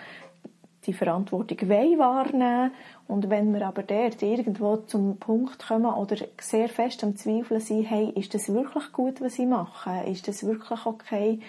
[0.87, 2.73] die Verantwortung wollen wahrnehmen
[3.07, 7.85] und wenn wir aber dort irgendwo zum Punkt kommen oder sehr fest am Zweifeln sind,
[7.85, 10.05] hey, ist das wirklich gut, was sie machen?
[10.07, 11.41] Ist das wirklich okay?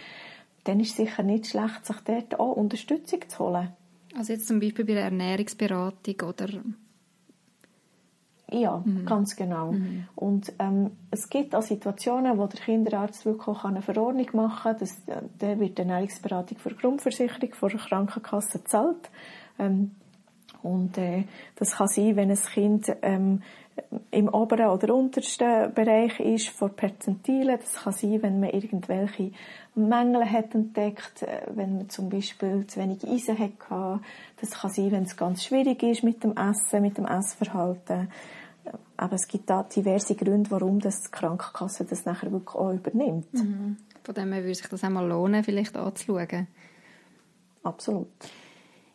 [0.65, 3.69] Dann ist es sicher nicht schlecht, sich dort auch Unterstützung zu holen.
[4.17, 6.47] Also jetzt zum Beispiel bei der Ernährungsberatung oder
[8.51, 9.05] ja, mhm.
[9.05, 9.71] ganz genau.
[9.71, 10.07] Mhm.
[10.15, 14.77] Und ähm, es gibt auch Situationen, wo der Kinderarzt wirklich auch eine Verordnung machen kann.
[15.07, 19.09] äh, der wird die Ernährungsberatung für Grundversicherung vor der Krankenkasse zahlt.
[19.57, 19.91] Ähm,
[20.61, 21.25] und äh,
[21.55, 23.41] das kann sein, wenn ein Kind ähm,
[24.11, 27.57] im oberen oder untersten Bereich ist vor Perzentilen.
[27.59, 29.31] Das kann sein, wenn man irgendwelche
[29.75, 34.01] Mängel hat entdeckt, äh, wenn man zum Beispiel zu wenig Eisen hat.
[34.39, 38.09] Das kann sein, wenn es ganz schwierig ist mit dem Essen, mit dem Essverhalten.
[38.97, 43.33] Aber es gibt da diverse Gründe, warum das die Krankenkasse das nachher wirklich auch übernimmt.
[43.33, 43.77] Mhm.
[44.03, 46.47] Von dem her würde sich das einmal lohnen, vielleicht anzuschauen.
[47.63, 48.07] Absolut.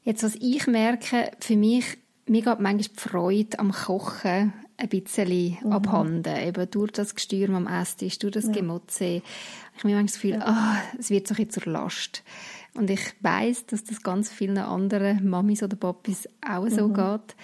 [0.02, 5.58] Jetzt, was ich merke, für mich, mir geht manchmal die Freude am Kochen ein bisschen
[5.62, 5.72] mhm.
[5.72, 6.36] abhanden.
[6.36, 8.52] Eben durch das Gestürm am Esstisch, durch das ja.
[8.52, 9.04] Gemotze.
[9.04, 9.22] Ich
[9.78, 10.46] habe manchmal das Gefühl, ja.
[10.46, 12.22] ah, es wird so ein zur Last.
[12.74, 16.94] Und ich weiß, dass das ganz vielen anderen Mamis oder Papis auch so mhm.
[16.94, 17.36] geht.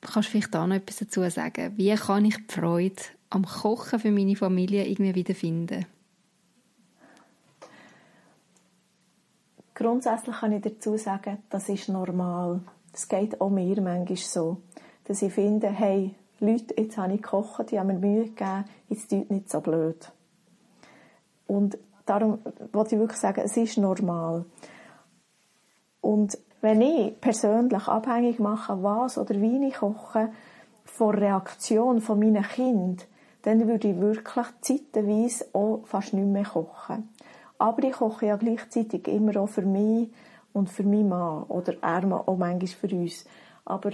[0.00, 1.72] Kannst du vielleicht da noch etwas dazu sagen?
[1.76, 5.86] Wie kann ich die Freude am Kochen für meine Familie irgendwie wiederfinden?
[9.74, 12.62] Grundsätzlich kann ich dazu sagen, das ist normal.
[12.94, 14.62] Es geht auch mir manchmal so,
[15.04, 19.10] dass ich finde, hey, Leute, jetzt habe ich gekocht, die haben mir Mühe gegeben, jetzt
[19.10, 20.12] tut nicht so blöd.
[21.46, 22.38] Und darum
[22.72, 24.44] wollte ich wirklich sagen, es ist normal.
[26.00, 30.30] Und wenn ich persönlich abhängig mache, was oder wie ich koche,
[30.84, 33.06] von der Reaktion von meinen Kind,
[33.42, 37.08] dann würde ich wirklich zeitweise auch fast nicht mehr kochen.
[37.58, 40.10] Aber ich koche ja gleichzeitig immer auch für mich
[40.52, 43.24] und für meinen Mann oder er auch manchmal für uns.
[43.64, 43.90] Aber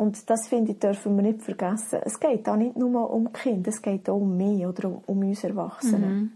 [0.00, 2.00] und das finde ich, dürfen wir nicht vergessen.
[2.02, 5.18] Es geht da nicht nur um Kinder, es geht auch um mich oder um, um
[5.18, 6.06] uns Erwachsene.
[6.06, 6.32] Mhm.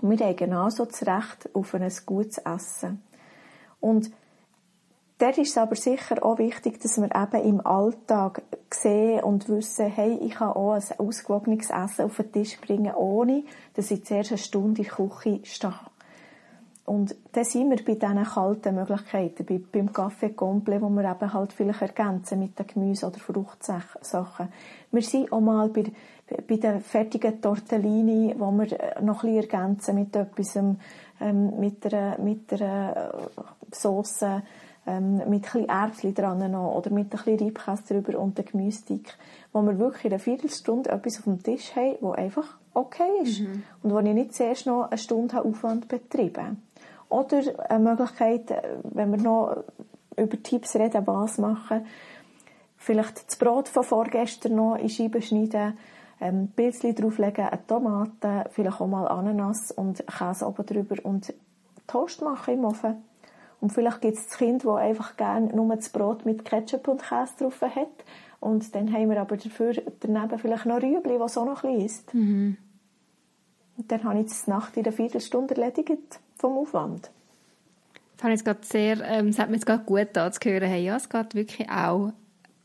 [0.00, 3.02] wir haben genauso das Recht auf ein gutes Essen.
[3.80, 4.10] Und
[5.18, 9.90] dort ist es aber sicher auch wichtig, dass wir eben im Alltag sehen und wissen,
[9.90, 13.44] hey, ich kann auch ein ausgewogenes Essen auf den Tisch bringen, ohne
[13.74, 15.74] dass ich zuerst eine Stunde in der Küche stehe.
[16.84, 21.32] Und dann sind wir bei diesen kalten Möglichkeiten, bei, beim Kaffee Comple, wo wir eben
[21.32, 24.48] halt vielleicht ergänzen mit den Gemüse- oder Fruchtsachen.
[24.90, 25.84] Wir sind auch mal bei,
[26.48, 28.66] bei den fertigen Tortellini, wo wir
[29.00, 33.12] noch ein bisschen ergänzen mit etwas, ähm, mit einer, mit einer
[33.70, 34.24] Sauce,
[34.84, 38.44] ähm, mit ein bisschen Erbsen dran noch, oder mit ein bisschen Reibkäse drüber und der
[38.44, 39.16] Gemüsestick,
[39.52, 43.40] wo wir wirklich in einer Viertelstunde etwas auf dem Tisch haben, wo einfach okay ist.
[43.40, 43.62] Mhm.
[43.82, 46.56] Und wo ich nicht zuerst noch eine Stunde Aufwand betrieben habe.
[47.12, 48.50] Oder eine Möglichkeit,
[48.84, 49.64] wenn wir noch
[50.16, 51.84] über Tipps reden, was machen,
[52.78, 55.76] vielleicht das Brot von vorgestern noch in Scheiben schneiden,
[56.22, 61.34] ähm, Pilzchen drauflegen, eine Tomate, vielleicht auch mal Ananas und Käse oben drüber und
[61.86, 63.04] Toast machen im Ofen.
[63.60, 67.02] Und vielleicht gibt es das Kind, das einfach gerne nur das Brot mit Ketchup und
[67.02, 67.88] Käse drauf hat.
[68.40, 71.86] Und dann haben wir aber dafür daneben vielleicht noch Rüebli, was auch noch ein bisschen
[71.86, 72.14] ist.
[72.14, 72.56] Mhm.
[73.76, 77.10] Und dann habe ich das Nacht in einer Viertelstunde erledigt vom Aufwand.
[78.16, 80.68] Das, habe jetzt gerade sehr, ähm, das hat mir jetzt gerade gut da zu hören.
[80.68, 82.12] Hey, ja, es geht wirklich auch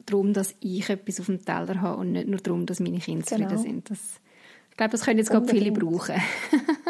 [0.05, 3.25] darum, dass ich etwas auf dem Teller habe und nicht nur darum, dass meine Kinder
[3.25, 3.49] genau.
[3.49, 3.89] zufrieden sind.
[3.89, 3.99] Das,
[4.71, 6.15] ich glaube, das können jetzt gerade viele brauchen.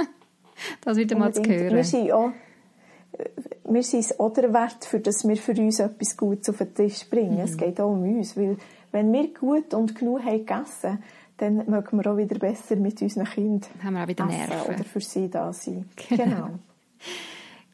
[0.82, 1.76] das wieder mal zu hören.
[1.76, 2.32] Wir sind auch,
[3.66, 6.74] wir sind es auch der Wert, für dass wir für uns etwas Gutes auf den
[6.74, 7.36] Tisch bringen.
[7.36, 7.42] Mhm.
[7.42, 8.58] Es geht auch um uns, weil
[8.92, 11.04] wenn wir gut und genug haben gegessen,
[11.38, 14.74] dann mögen wir auch wieder besser mit unseren Kindern haben wir auch wieder Nerven.
[14.74, 15.86] oder für sie da sein.
[16.10, 16.50] Genau.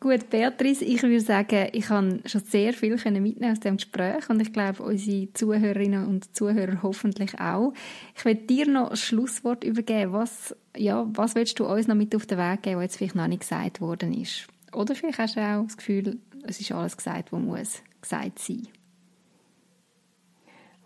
[0.03, 4.41] Gut, Beatrice, ich würde sagen, ich kann schon sehr viel mitnehmen aus dem Gespräch und
[4.41, 7.71] ich glaube, unsere Zuhörerinnen und Zuhörer hoffentlich auch.
[8.13, 10.11] Ich will dir noch ein Schlusswort übergeben.
[10.11, 13.15] Was, ja, was willst du uns noch mit auf den Weg geben, was jetzt vielleicht
[13.15, 14.47] noch nicht gesagt worden ist?
[14.73, 18.67] Oder vielleicht hast du auch das Gefühl, es ist alles gesagt, was muss gesagt sein.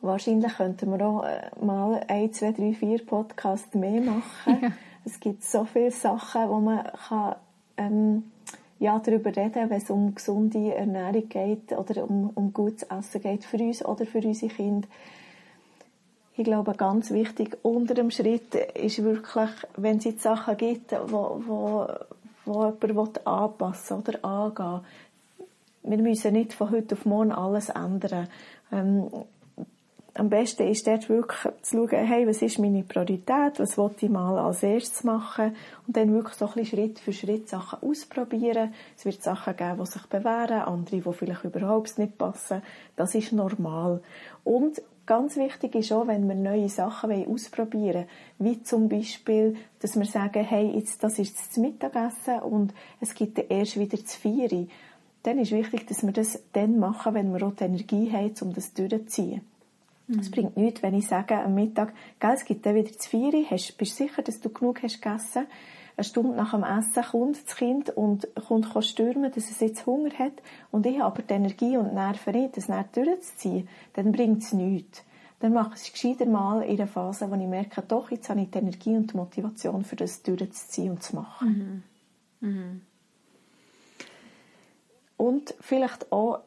[0.01, 4.61] Wahrscheinlich könnten wir auch äh, mal ein, zwei, drei, vier Podcasts mehr machen.
[4.61, 4.71] Ja.
[5.05, 7.35] Es gibt so viele Sachen, wo man kann,
[7.77, 8.31] ähm,
[8.79, 13.43] ja, darüber reden, wenn es um gesunde Ernährung geht oder um, um gutes Essen geht
[13.43, 14.87] für uns oder für unsere Kinder.
[16.35, 21.41] Ich glaube, ganz wichtig unter dem Schritt ist wirklich, wenn es jetzt Sachen gibt, wo,
[21.45, 21.87] wo,
[22.45, 24.81] wo jemand anpassen oder angehen
[25.87, 28.27] wir müssen nicht von heute auf morgen alles ändern.
[28.71, 29.09] Ähm,
[30.17, 34.11] am besten ist dort wirklich zu schauen, hey, was ist meine Priorität, was wollte ich
[34.11, 35.55] mal als erstes machen
[35.85, 38.73] und dann wirklich so ein bisschen Schritt für Schritt Sachen ausprobieren.
[38.97, 42.63] Es wird Sachen geben, die sich bewähren, andere, die vielleicht überhaupt nicht passen.
[42.95, 44.01] Das ist normal.
[44.43, 48.05] Und ganz wichtig ist auch, wenn wir neue Sachen ausprobieren
[48.39, 53.13] wollen, wie zum Beispiel, dass wir sagen, hey, jetzt, das ist das Mittagessen und es
[53.13, 54.67] gibt erst wieder das Vieri.
[55.23, 58.53] Dann ist wichtig, dass wir das dann machen, wenn wir auch die Energie haben, um
[58.53, 59.41] das durchzuziehen.
[60.09, 63.45] Es bringt nichts, wenn ich sage am Mittag, gell, es gibt dann wieder zu Vieri,
[63.49, 65.47] hast, bist du sicher, dass du genug hast gegessen?
[65.97, 70.11] Eine Stunde nach dem Essen kommt das Kind und kommt stürmen, dass es jetzt Hunger
[70.17, 70.33] hat
[70.71, 74.43] und ich habe aber die Energie und die Nerven nicht, das nicht durchzuziehen, dann bringt
[74.43, 75.03] es nichts.
[75.39, 78.41] Dann mache ich es gescheiter mal in einer Phase, wo ich merke, doch, jetzt habe
[78.41, 81.83] ich die Energie und die Motivation, für das durchzuziehen und zu machen.
[82.39, 82.49] Mhm.
[82.49, 82.81] Mhm.
[85.17, 86.39] Und vielleicht auch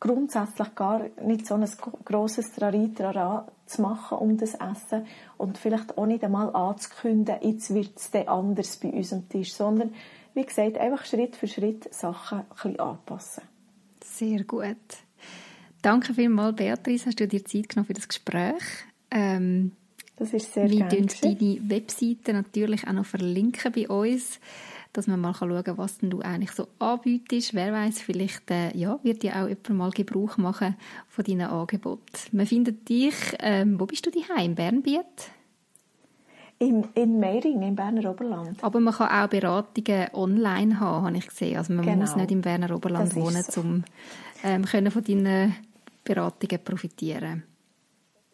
[0.00, 1.68] grundsätzlich gar nicht so ein
[2.04, 7.96] grosses Trara zu machen um das Essen und vielleicht auch nicht einmal anzukündigen, jetzt wird
[7.96, 9.92] es anders bei uns am Tisch, sondern
[10.34, 13.42] wie gesagt, einfach Schritt für Schritt Sachen ein bisschen anpassen.
[14.04, 14.76] Sehr gut.
[15.82, 18.62] Danke vielmals, Beatrice, hast du dir Zeit genommen für das Gespräch.
[19.10, 19.72] Ähm,
[20.16, 24.40] das ist sehr Wir werden deine Webseite natürlich auch noch verlinken bei uns
[24.92, 27.54] dass man mal schauen kann, was denn du eigentlich so anbietest.
[27.54, 30.76] Wer weiß, vielleicht äh, ja, wird ja auch jemand mal Gebrauch machen
[31.08, 32.02] von deinen Angeboten.
[32.32, 34.54] Man findet dich, ähm, wo bist du daheim?
[34.54, 35.04] Bernbiet?
[36.60, 38.62] In, in Meiring, im Berner Oberland.
[38.64, 41.56] Aber man kann auch Beratungen online haben, habe ich gesehen.
[41.56, 41.98] Also man genau.
[41.98, 43.60] muss nicht im Berner Oberland wohnen, so.
[43.60, 43.84] um
[44.42, 45.54] ähm, können von deinen
[46.02, 47.44] Beratungen profitieren.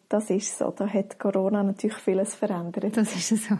[0.09, 0.71] Das ist so.
[0.71, 2.97] Da hat Corona natürlich vieles verändert.
[2.97, 3.57] Das ist so.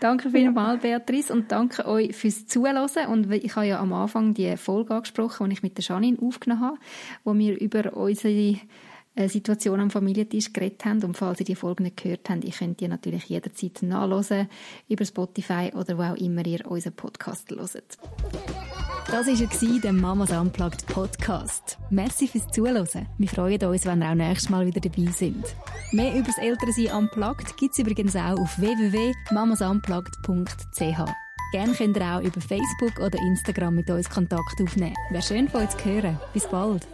[0.00, 3.08] Danke vielmals, Beatrice, und danke euch fürs Zuhören.
[3.08, 6.62] Und ich habe ja am Anfang die Folge angesprochen, die ich mit der Janine aufgenommen
[6.62, 6.78] habe,
[7.24, 8.58] wo wir über unsere
[9.16, 11.02] Situation am Familientisch geredet haben.
[11.02, 14.48] Und falls ihr die Folge nicht gehört habt, ihr könnt die natürlich jederzeit nachlesen
[14.88, 17.98] über Spotify oder wo auch immer ihr unseren Podcast hört.
[19.10, 21.78] Das war der Mamas Unplugged Podcast.
[21.90, 23.06] Merci fürs Zuhören.
[23.18, 25.44] Wir freuen uns, wenn ihr auch nächstes Mal wieder dabei sind.
[25.92, 31.12] Mehr über das Elternsein Unplugged gibt es übrigens auch auf www.mamasunplugged.ch.
[31.52, 34.96] Gerne könnt ihr auch über Facebook oder Instagram mit uns Kontakt aufnehmen.
[35.10, 36.18] Wäre schön von euch zu hören.
[36.32, 36.88] Bis bald.